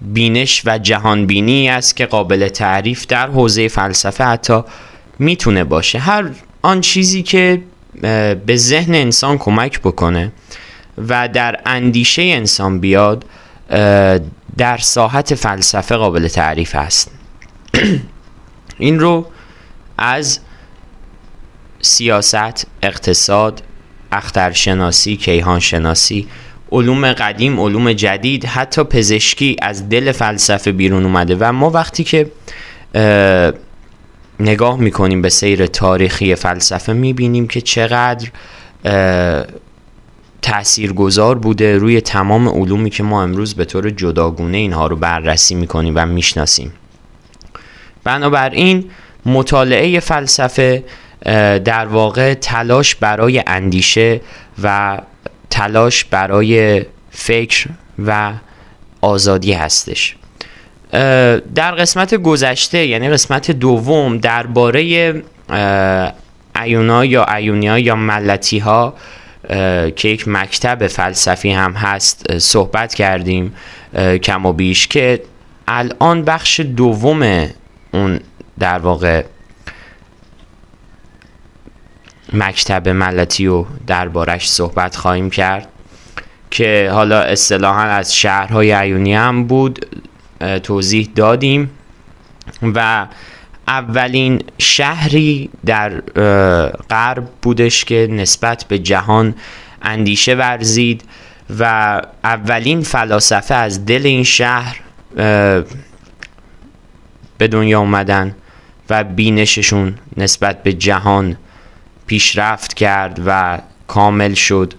[0.00, 4.60] بینش و جهان بینی است که قابل تعریف در حوزه فلسفه حتی
[5.18, 5.98] می‌تونه باشه.
[5.98, 6.30] هر
[6.62, 7.62] آن چیزی که
[8.46, 10.32] به ذهن انسان کمک بکنه
[11.08, 13.24] و در اندیشه انسان بیاد
[14.58, 17.10] در ساحت فلسفه قابل تعریف است.
[18.78, 19.26] این رو
[19.98, 20.40] از
[21.80, 23.62] سیاست، اقتصاد،
[24.12, 26.28] اخترشناسی، کیهانشناسی
[26.72, 32.30] علوم قدیم، علوم جدید حتی پزشکی از دل فلسفه بیرون اومده و ما وقتی که
[34.40, 38.28] نگاه می‌کنیم به سیر تاریخی فلسفه می‌بینیم که چقدر
[40.96, 45.92] گذار بوده روی تمام علومی که ما امروز به طور جداگونه اینها رو بررسی می‌کنیم
[45.96, 46.72] و می‌شناسیم.
[48.04, 48.90] بنابراین
[49.26, 50.84] مطالعه فلسفه
[51.64, 54.20] در واقع تلاش برای اندیشه
[54.62, 54.98] و
[55.50, 57.66] تلاش برای فکر
[58.06, 58.32] و
[59.00, 60.16] آزادی هستش.
[61.54, 64.82] در قسمت گذشته یعنی قسمت دوم درباره
[66.62, 68.94] ایونا یا ایونیا یا ملتی ها
[69.96, 73.54] که یک مکتب فلسفی هم هست صحبت کردیم
[74.22, 75.22] کم و بیش که
[75.68, 77.46] الان بخش دوم
[77.92, 78.20] اون
[78.58, 79.24] در واقع
[82.32, 85.68] مکتب ملتی رو دربارش صحبت خواهیم کرد
[86.50, 89.86] که حالا اصطلاحا از شهرهای عیونی هم بود
[90.62, 91.70] توضیح دادیم
[92.62, 93.06] و
[93.68, 96.00] اولین شهری در
[96.90, 99.34] غرب بودش که نسبت به جهان
[99.82, 101.04] اندیشه ورزید
[101.58, 104.80] و اولین فلاسفه از دل این شهر
[107.38, 108.36] به دنیا اومدن
[108.90, 111.36] و بینششون نسبت به جهان
[112.06, 114.74] پیشرفت کرد و کامل شد.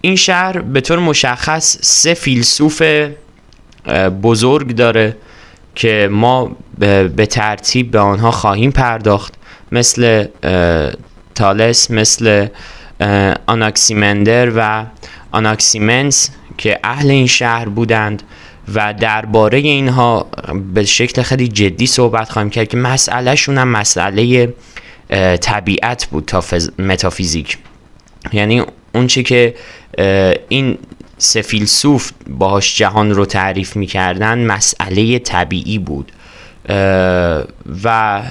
[0.00, 2.82] این شهر به طور مشخص سه فیلسوف
[4.22, 5.16] بزرگ داره.
[5.74, 6.56] که ما
[7.16, 9.34] به ترتیب به آنها خواهیم پرداخت
[9.72, 10.26] مثل
[11.34, 12.46] تالس مثل
[13.46, 14.84] آناکسیمندر و
[15.32, 18.22] آناکسیمنس که اهل این شهر بودند
[18.74, 20.26] و درباره اینها
[20.74, 24.54] به شکل خیلی جدی صحبت خواهیم کرد که مسئلهشون هم مسئله
[25.40, 26.44] طبیعت بود تا
[26.78, 27.58] متافیزیک.
[28.32, 28.62] یعنی
[28.94, 29.54] اون چی که
[30.48, 30.78] این
[31.22, 36.12] سه فیلسوف باهاش جهان رو تعریف می‌کردن مسئله طبیعی بود.
[37.84, 38.22] و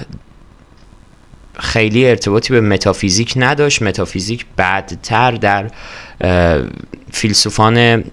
[1.58, 3.82] خیلی ارتباطی به متافیزیک نداشت.
[3.82, 5.70] متافیزیک بعدتر در
[7.12, 8.04] فیلسوفان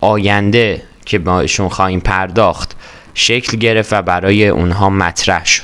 [0.00, 2.76] آینده که باشون خواهیم پرداخت
[3.14, 5.62] شکل گرفت و برای اونها مطرح شد.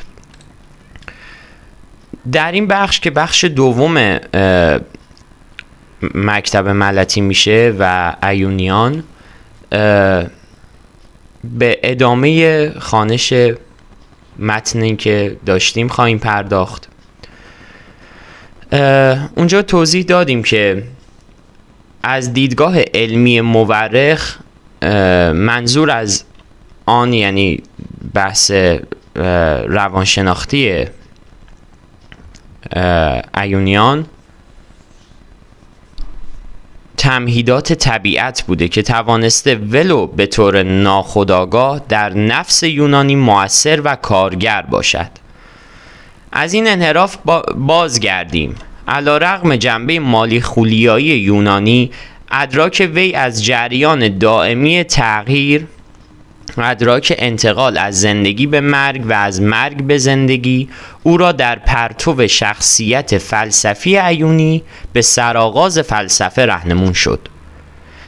[2.33, 4.19] در این بخش که بخش دوم
[6.14, 9.05] مکتب ملتی میشه و ایونیان
[11.44, 13.34] به ادامه خانش
[14.38, 16.88] متنی که داشتیم خواهیم پرداخت.
[19.36, 20.82] اونجا توضیح دادیم که
[22.02, 24.38] از دیدگاه علمی مورخ
[25.32, 26.24] منظور از
[26.86, 27.62] آن یعنی
[28.14, 28.50] بحث
[29.66, 30.84] روانشناختی
[33.36, 34.07] ایونیان
[36.97, 44.62] تمهیدات طبیعت بوده که توانسته ولو به طور ناخودآگاه در نفس یونانی موثر و کارگر
[44.62, 45.11] باشد.
[46.32, 47.16] از این انحراف
[47.57, 48.55] بازگردیم.
[48.88, 51.90] علا رغم جنبه مالی خولیایی یونانی
[52.30, 55.66] ادراک وی از جریان دائمی تغییر
[56.62, 60.68] ادراک انتقال از زندگی به مرگ و از مرگ به زندگی
[61.02, 67.28] او را در پرتو شخصیت فلسفی ایونی به سرآغاز فلسفه رهنمون شد.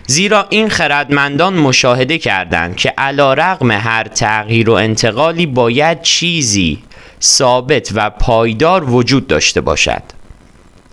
[0.07, 6.82] زیرا این خردمندان مشاهده کردند که علا رغم هر تغییر و انتقالی باید چیزی
[7.22, 10.03] ثابت و پایدار وجود داشته باشد.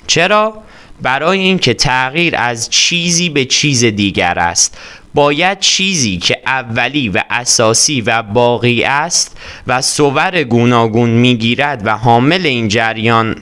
[0.07, 0.53] چرا؟
[1.01, 4.77] برای اینکه تغییر از چیزی به چیز دیگر است.
[5.13, 9.37] باید چیزی که اولی و اساسی و باقی است
[9.67, 13.41] و صور گوناگون می‌گیرد و حامل این جریان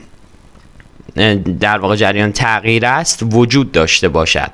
[1.60, 4.50] در واقع جریان تغییر است وجود داشته باشد.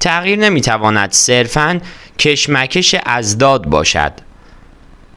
[0.00, 1.80] تغییر نمی‌تواند صرفا
[2.18, 4.12] کشمکش ازداد باشد.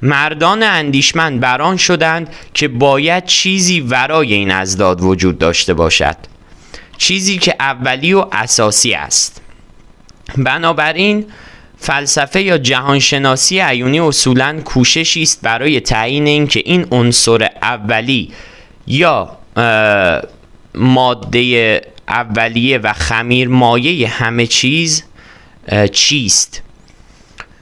[0.02, 6.16] مردان اندیشمند بران شدند که باید چیزی ورای این ازداد وجود داشته باشد.
[6.98, 9.42] چیزی که اولی و اساسی است.
[10.38, 11.26] بنابراین
[11.78, 18.32] فلسفه یا جهانشناسی عیونی اصولا کوششی است برای تعیین اینکه این عنصر اولی
[18.88, 19.38] یا
[20.76, 25.04] ماده اولیه و خمیر مایه همه چیز
[25.92, 26.62] چیست؟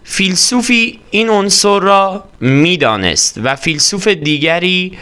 [0.04, 4.98] فیلسوفی این عنصر را می‌دانست و فیلسوف دیگری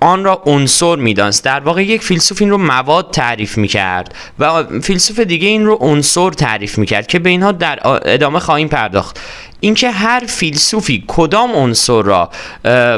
[0.00, 1.44] آن را عنصر می‌دانست.
[1.44, 6.30] در واقع یک فیلسوف این رو مواد تعریف می‌کرد و فیلسوف دیگه این رو عنصر
[6.30, 9.20] تعریف می‌کرد که به اینها در ادامه خواهیم پرداخت.
[9.60, 12.30] اینکه هر فیلسوفی کدام عنصر را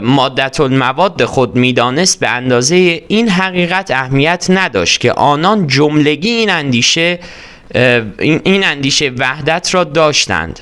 [0.03, 7.19] مادت المواد خود می‌دانست به اندازه این حقیقت اهمیت نداشت که آنان جملگی این اندیشه
[8.23, 10.61] این اندیشه وحدت را داشتند.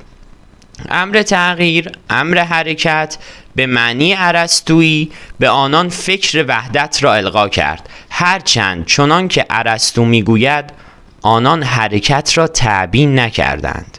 [0.91, 3.19] امر تغییر امر حرکت
[3.57, 7.89] به معنی عرستویی به آنان فکر وحدت را القا کرد.
[8.11, 10.65] هرچند چنان که عرستو می‌گوید
[11.23, 13.99] آنان حرکت را تعبین نکردند.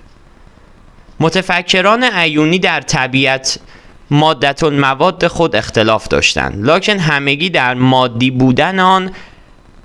[1.19, 3.59] متفکران ایونی در طبیعت
[4.11, 9.11] مادت مواد خود اختلاف داشتند لکن همگی در مادی بودن آن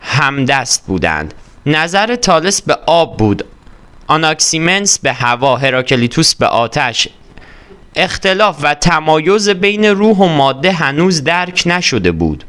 [0.00, 1.34] همدست بودند.
[1.66, 3.44] نظر تالس به آب بود.
[4.06, 7.08] آناکسیمنس به هوا هراکلیتوس به آتش.
[7.96, 12.44] اختلاف و تمایز بین روح و ماده هنوز درک نشده بود.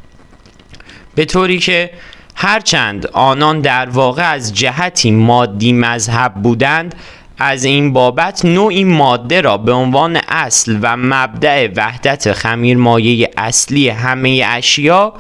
[1.15, 1.89] به طوری که
[2.35, 6.95] هرچند آنان در واقع از جهتی مادی مذهب بودند
[7.37, 13.89] از این بابت نوعی ماده را به عنوان اصل و مبدع وحدت خمیر مایه اصلی
[13.89, 15.13] همه اشیا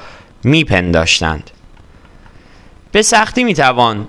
[0.43, 1.51] میپنداشتند.
[2.91, 4.07] به سختی می‌توان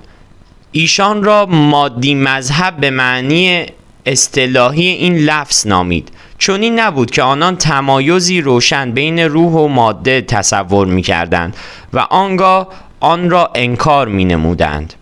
[0.73, 3.67] ایشان را مادی مذهب به معنی
[4.09, 6.09] اصطلاحی این لفظ نامید.
[6.39, 11.57] چون این نبود که آنان تمایزی روشن بین روح و ماده تصور می کردند
[11.93, 12.69] و آنگاه
[13.01, 14.95] آن را انکار می نمودند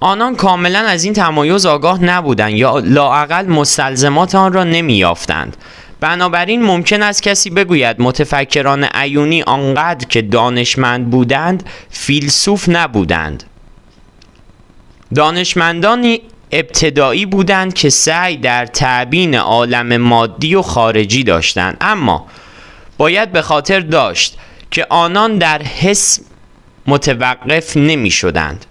[0.00, 5.56] آنان کاملا از این تمایز آگاه نبودند یا لاعقل مستلزمات آن را نمی یافتند
[6.00, 13.44] بنابراین ممکن است کسی بگوید متفکران ایونی آنقدر که دانشمند بودند فیلسوف نبودند.
[15.14, 16.20] دانشمندانی
[16.52, 21.76] ابتدایی بودند که سعی در تعبین عالم مادی و خارجی داشتند.
[21.80, 22.26] اما
[22.98, 24.38] باید به خاطر داشت
[24.70, 26.20] که آنان در حس
[26.86, 28.66] متوقف نمی شدند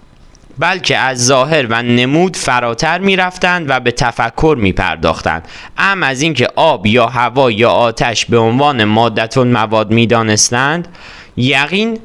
[0.58, 5.48] بلکه از ظاهر و نمود فراتر می رفتند و به تفکر می پرداختند
[5.78, 10.88] ام از اینکه آب یا هوا یا آتش به عنوان مادتون مواد می دانستند
[11.36, 11.98] یقین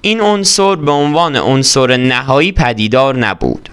[0.00, 3.68] این عنصر به عنوان عنصر نهایی پدیدار نبود.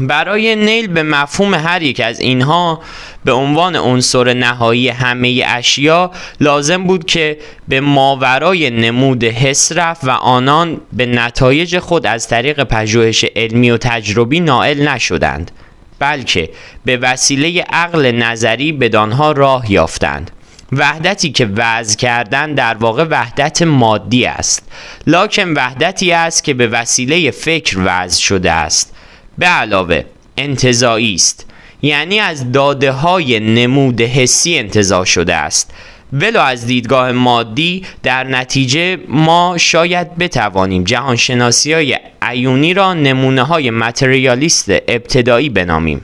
[0.00, 2.80] برای نیل به مفهوم هر یک از اینها
[3.24, 6.10] به عنوان عنصر نهایی همه اشیا
[6.40, 12.62] لازم بود که به ماورای نمود حس رفت و آنان به نتایج خود از طریق
[12.62, 15.50] پژوهش علمی و تجربی نائل نشدند
[15.98, 16.50] بلکه
[16.84, 20.30] به وسیله عقل نظری بدانها راه یافتند.
[20.72, 24.68] وحدتی که وضع کردن در واقع وحدت مادی است.
[25.06, 28.95] لاکن وحدتی است که به وسیله فکر وضع شده است.
[29.38, 30.04] به علاوه
[30.36, 31.46] انتظایی است.
[31.82, 35.74] یعنی از داده های نمود حسی انتظار شده است.
[36.12, 41.96] ولو از دیدگاه مادی در نتیجه ما شاید بتوانیم جهانشناسی های
[42.30, 46.02] ایونی را نمونه های متریالیست ابتدایی بنامیم.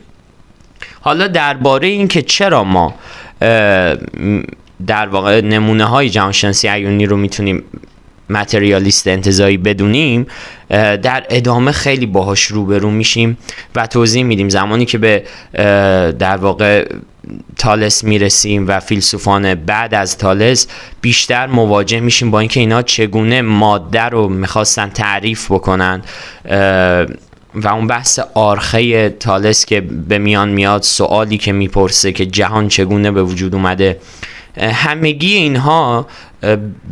[1.00, 2.94] حالا درباره اینکه چرا ما
[4.86, 7.64] در واقع نمونه های جهانشناسی ایونی رو می‌تونیم
[8.32, 10.26] متریالیست انتظایی بدونیم
[11.02, 13.38] در ادامه خیلی باهاش روبرو میشیم
[13.74, 14.48] و توضیح میدیم.
[14.48, 15.24] زمانی که به
[16.18, 16.88] در واقع
[17.58, 20.66] تالس می‌رسیم و فیلسوفان بعد از تالس
[21.00, 26.02] بیشتر مواجه میشیم با اینکه اینا چگونه ماده رو می‌خواستن تعریف بکنن
[27.54, 33.10] و اون بحث آرخه تالس که به میان میاد سوالی که می‌پرسه که جهان چگونه
[33.10, 33.98] به وجود اومده
[34.60, 36.06] همگی اینها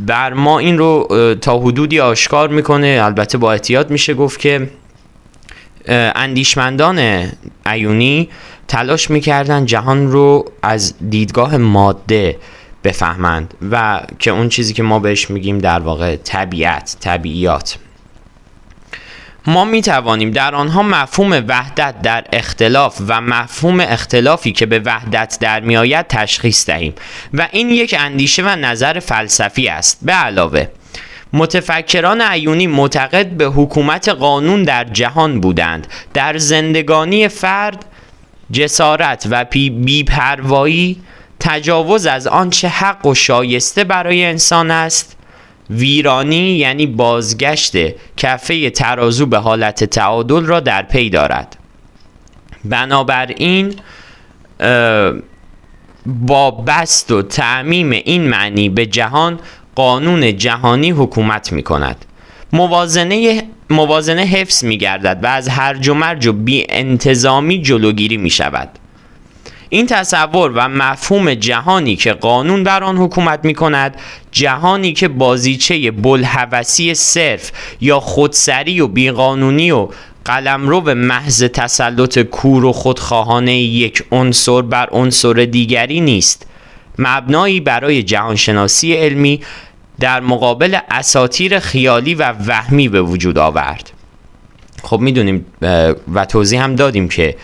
[0.07, 1.09] بر ما این رو
[1.41, 3.01] تا حدودی آشکار می‌کنه.
[3.05, 4.70] البته با احتیاط میشه گفت که
[6.15, 7.27] اندیشمندان
[7.66, 8.28] ایونی
[8.69, 12.37] تلاش می‌کردن جهان رو از دیدگاه ماده
[12.85, 17.78] بفهمند و که اون چیزی که ما بهش میگیم در واقع طبیعت طبیعیات.
[19.47, 25.39] ما می توانیم در آنها مفهوم وحدت در اختلاف و مفهوم اختلافی که به وحدت
[25.41, 26.95] در می آید تشخیص دهیم
[27.35, 29.99] و این یک اندیشه و نظر فلسفی است.
[30.03, 30.69] به علاوه
[31.33, 35.87] متفکران ایونی معتقد به حکومت قانون در جهان بودند.
[36.15, 37.85] در زندگانی فرد
[38.53, 41.03] جسارت و بیپروایی
[41.41, 45.17] تجاوز از آنچه حق و شایسته برای انسان است.
[45.70, 47.76] ویرانی یعنی بازگشت
[48.16, 51.56] کفه ترازو به حالت تعادل را در پی دارد.
[52.64, 53.74] بنابراین
[56.06, 59.40] با بست و تعمیم این معنی به جهان
[59.74, 62.05] قانون جهانی حکومت می کند
[62.52, 68.30] موازنه, موازنه حفظ می گردد و از هرج و مرج و بی انتظامی جلوگیری می
[68.30, 68.68] شود
[69.70, 73.97] این تصور و مفهوم جهانی که قانون بر آن حکومت می کند
[74.32, 79.88] جهانی که بازیچه بلحوثی صرف یا خودسری و بیقانونی و
[80.84, 86.47] به محض تسلط کور و خودخواهانه یک عنصر بر عنصر دیگری نیست.
[86.98, 89.40] مبنایی برای جهانشناسی علمی
[90.01, 93.90] در مقابل اساتیر خیالی و وهمی به وجود آورد.
[94.82, 95.47] خب می‌دونیم
[96.14, 97.36] و توضیح هم دادیم که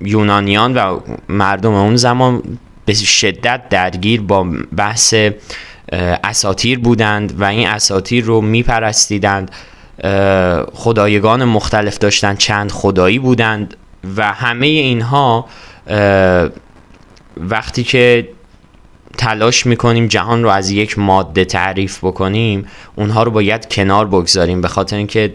[0.00, 2.42] یونانیان و مردم اون زمان
[2.84, 4.46] به شدت درگیر با
[4.76, 5.14] بحث
[6.24, 9.50] اساتیر بودند و این اساتیر رو میپرستیدند.
[10.72, 13.76] خدایگان مختلف داشتند چند خدایی بودند
[14.16, 15.46] و همه اینها
[17.36, 18.28] وقتی که
[19.18, 22.66] تلاش می‌کنیم جهان رو از یک ماده تعریف بکنیم
[22.96, 24.60] اونها رو باید کنار بگذاریم.
[24.60, 25.34] به خاطر اینکه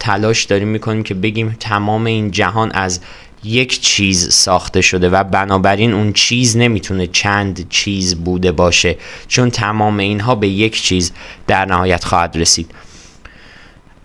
[0.00, 3.00] تلاش داریم می‌کنیم که بگیم تمام این جهان از
[3.44, 8.96] یک چیز ساخته شده و بنابراین اون چیز نمی‌تونه چند چیز بوده باشه
[9.28, 11.12] چون تمام اینها به یک چیز
[11.46, 12.70] در نهایت خواهد رسید.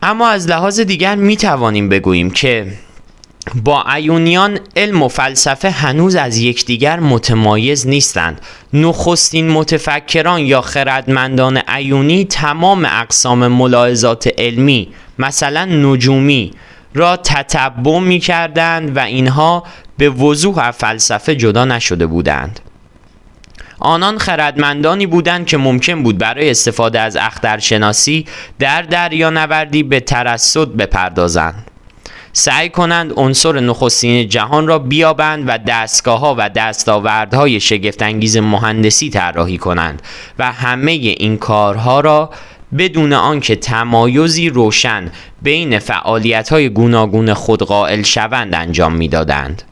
[0.02, 2.74] اما از لحاظ دیگر می‌توانیم بگوییم که
[3.56, 8.42] با ایونیان علم و فلسفه هنوز از یکدیگر متمایز نیستند.
[8.74, 14.88] نخستین متفکران یا خردمندان ایونی تمام اقسام ملاحظات علمی
[15.20, 16.52] مثلا نجومی
[16.94, 19.64] را تتبع می کردند و اینها
[19.98, 22.60] به وضوح از فلسفه جدا نشده بودند.
[23.80, 28.26] آنان خردمندانی بودند که ممکن بود برای استفاده از اخترشناسی
[28.60, 31.72] در دریا نوردی به ترسد بپردازند.
[32.34, 39.58] سعی کنند عنصر نخستین جهان را بیابند و دستگاه ها و دستاوردهای شگفتانگیز مهندسی طراحی
[39.58, 40.02] کنند
[40.40, 42.30] و همه این کارها را
[42.78, 45.12] بدون آنکه تمایزی روشن
[45.42, 49.64] بین فعالیت های گوناگون خود قائل شوند انجام می‌دادند.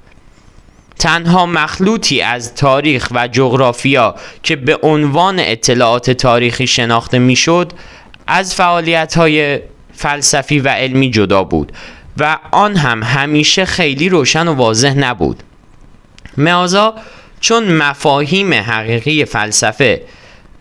[0.99, 7.73] تنها مخلوطی از تاریخ و جغرافیا که به عنوان اطلاعات تاریخی شناخته می‌شد
[8.27, 9.59] از فعالیت های
[9.93, 11.71] فلسفی و علمی جدا بود
[12.17, 15.43] و آن هم همیشه خیلی روشن و واضح نبود
[16.37, 16.95] معاذا
[17.39, 20.01] چون مفاهیم حقیقی فلسفه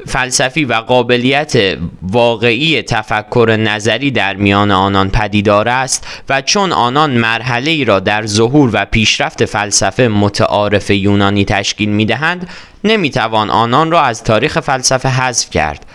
[0.06, 7.70] فلسفی و قابلیت واقعی تفکر نظری در میان آنان پدیدار است و چون آنان مرحله
[7.70, 12.48] ای را در ظهور و پیشرفت فلسفه متعارف یونانی تشکیل می دهند
[12.84, 15.86] نمی توان آنان را از تاریخ فلسفه حذف کرد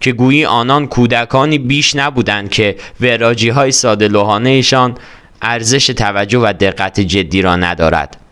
[0.00, 4.94] که گویی آنان کودکانی بیش نبودند که وراجی های ساده ایشان
[5.42, 8.27] ارزش توجه و دقت جدی را ندارد.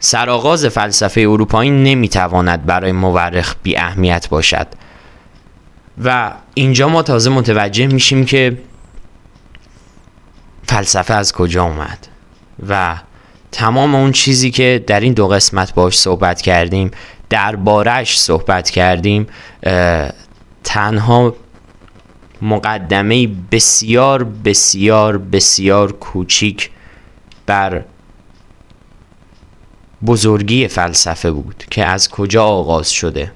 [0.00, 4.66] سرآغاز فلسفه اروپایی نمی‌تواند برای مورخ بی اهمیت باشد.
[6.04, 8.58] و اینجا ما تازه متوجه میشیم که
[10.66, 12.08] فلسفه از کجا اومد
[12.68, 12.96] و
[13.52, 16.90] تمام اون چیزی که در این دو قسمت باش صحبت کردیم
[17.30, 19.26] دربارش صحبت کردیم
[20.64, 21.34] تنها
[22.42, 26.70] مقدمه بسیار بسیار بسیار کوچیک
[27.46, 27.84] بر
[30.06, 33.32] بزرگی فلسفه بود که از کجا آغاز شده.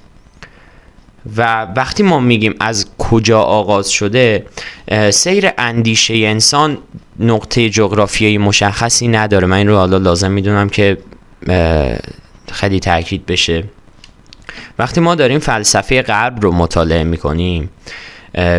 [1.37, 4.47] و وقتی ما میگیم از کجا آغاز شده
[5.11, 6.79] سیر اندیشه انسان
[7.21, 9.47] نقطه جغرافیایی مشخصی نداره.
[9.47, 10.99] من این رو حالا لازم می‌دونم که
[12.53, 13.65] خیلی تاکید بشه.
[14.79, 17.71] وقتی ما داریم فلسفه غرب رو مطالعه می‌کنیم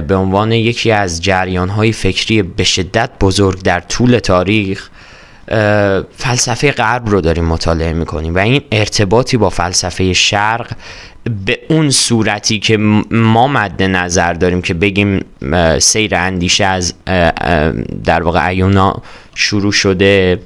[0.08, 4.90] به عنوان یکی از جریان های فکری به شدت بزرگ در طول تاریخ
[6.18, 10.72] فلسفه غرب رو داریم مطالعه می‌کنیم و این ارتباطی با فلسفه شرق
[11.46, 12.78] به اون صورتی که
[13.12, 15.26] ما مد نظر داریم که بگیم
[15.80, 16.94] سیر اندیشه از
[18.04, 19.02] در واقع ایونا
[19.36, 20.40] شروع شده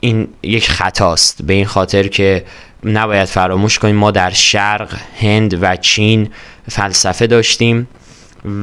[0.00, 1.42] این یک خطاست.
[1.42, 2.44] به این خاطر که
[2.84, 6.30] نباید فراموش کنیم ما در شرق هند و چین
[6.70, 7.88] فلسفه داشتیم.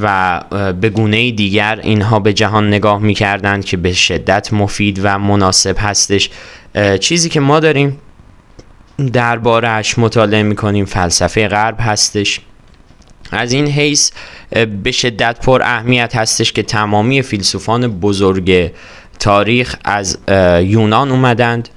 [0.01, 0.39] و
[0.81, 6.29] به گونه دیگر اینها به جهان نگاه می‌کردند که به شدت مفید و مناسب هستش.
[6.99, 7.99] چیزی که ما داریم
[9.13, 12.41] دربارهش مطالعه می‌کنیم فلسفه غرب هستش.
[13.31, 14.11] از این حیث
[14.83, 18.71] به شدت پر اهمیت هستش که تمامی فیلسوفان بزرگ
[19.19, 20.17] تاریخ از
[20.61, 21.69] یونان اومدند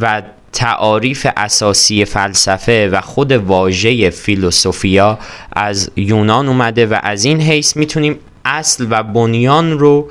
[0.00, 0.22] و
[0.56, 5.18] تعاریف اساسی فلسفه و خود واژه فیلوسوفیا
[5.52, 10.10] از یونان اومده و از این حیث می‌تونیم اصل و بنیان رو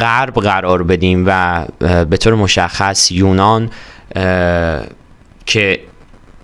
[0.00, 1.64] غرب قرار بدیم و
[2.04, 3.70] به طور مشخص یونان
[5.46, 5.80] که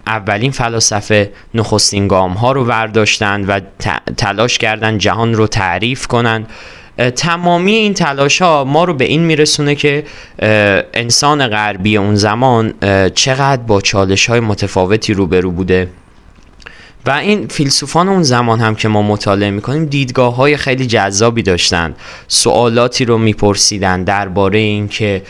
[0.06, 3.60] اولین فلاسفه نخستین گام ها رو برداشتند و
[4.16, 6.48] تلاش کردند جهان رو تعریف کنند
[7.16, 10.04] تمامی این تلاش ها ما رو به این میرسونه که
[10.94, 12.74] انسان غربی اون زمان
[13.14, 15.88] چقدر با چالش های متفاوتی روبرو بوده.
[17.06, 21.94] و این فیلسوفان اون زمان هم که ما مطالعه می‌کنیم دیدگاه های خیلی جذابی داشتن
[22.28, 25.22] سوالاتی رو میپرسیدن درباره اینکه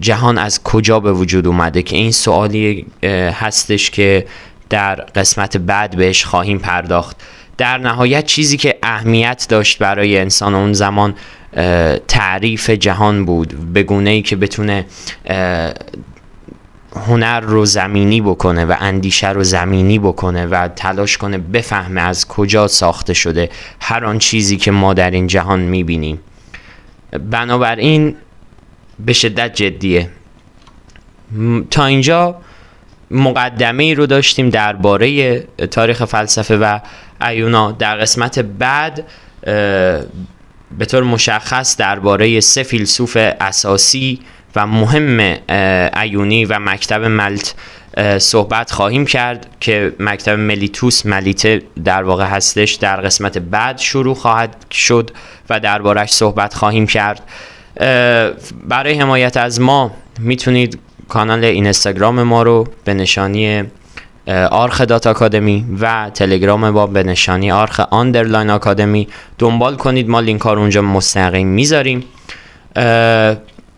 [0.00, 2.86] جهان از کجا به وجود اومده که این سوالی
[3.32, 4.26] هستش که
[4.70, 7.16] در قسمت بعد بهش خواهیم پرداخت.
[7.58, 11.14] در نهایت چیزی که اهمیت داشت برای انسان اون زمان
[12.08, 14.86] تعریف جهان بود به گونه ای که بتونه
[16.96, 22.66] هنر رو زمینی بکنه و اندیشه رو زمینی بکنه و تلاش کنه بفهمه از کجا
[22.68, 23.50] ساخته شده
[23.80, 26.20] هر آن چیزی که ما در این جهان می‌بینیم.
[27.30, 28.16] بنابراین
[28.98, 30.08] به شدت جدیه.
[31.70, 32.36] تا اینجا
[33.10, 36.78] مقدمه ای رو داشتیم درباره تاریخ فلسفه و
[37.26, 39.06] ایونا در قسمت بعد
[40.78, 44.20] به طور مشخص درباره سه فیلسوف اساسی
[44.56, 45.36] و مهم
[46.02, 47.54] ایونی و مکتب ملت
[48.18, 54.66] صحبت خواهیم کرد که مکتب ملیتوس ملیته در واقع هستش در قسمت بعد شروع خواهد
[54.70, 55.10] شد
[55.50, 57.20] و دربارش صحبت خواهیم کرد.
[58.68, 59.90] برای حمایت از ما
[60.20, 60.78] می‌تونید
[61.08, 63.64] کانال اینستاگرام ما رو به نشانی
[64.50, 69.08] آرخه dot آکادمی و تلگرام ما به نشانی آرخه underline آکادمی
[69.38, 72.04] دنبال کنید ما لینک ها رو اونجا مستقیم می‌ذاریم.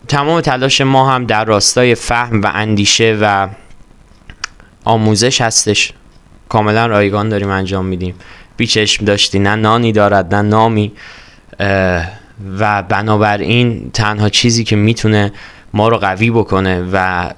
[0.07, 3.47] تمام تلاش ما هم در راستای فهم و اندیشه و
[4.83, 5.93] آموزش هستش.
[6.49, 8.15] کاملا رایگان داریم انجام میدیم.
[8.57, 10.91] بی چشم داشتی نه نانی دارد نه نامی.
[12.59, 15.31] و بنابراین تنها چیزی که می‌تونه
[15.73, 17.29] ما رو قوی بکنه و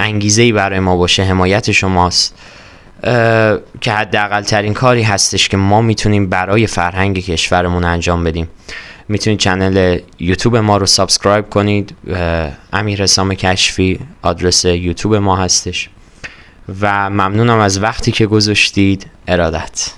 [0.00, 2.34] انگیزه ای برای ما باشه حمایت شماست.
[3.80, 8.48] که حداقل ترین کاری هستش که ما می‌تونیم برای فرهنگ کشورمون انجام بدیم.
[9.08, 11.96] می‌تونید channel یوتیوب ما رو subscribe کنید.
[12.72, 15.88] امیر حسام کشفی آدرس یوتیوب ما هستش.
[16.80, 19.06] و ممنونم از وقتی که گذاشتید.
[19.28, 19.90] ارادت.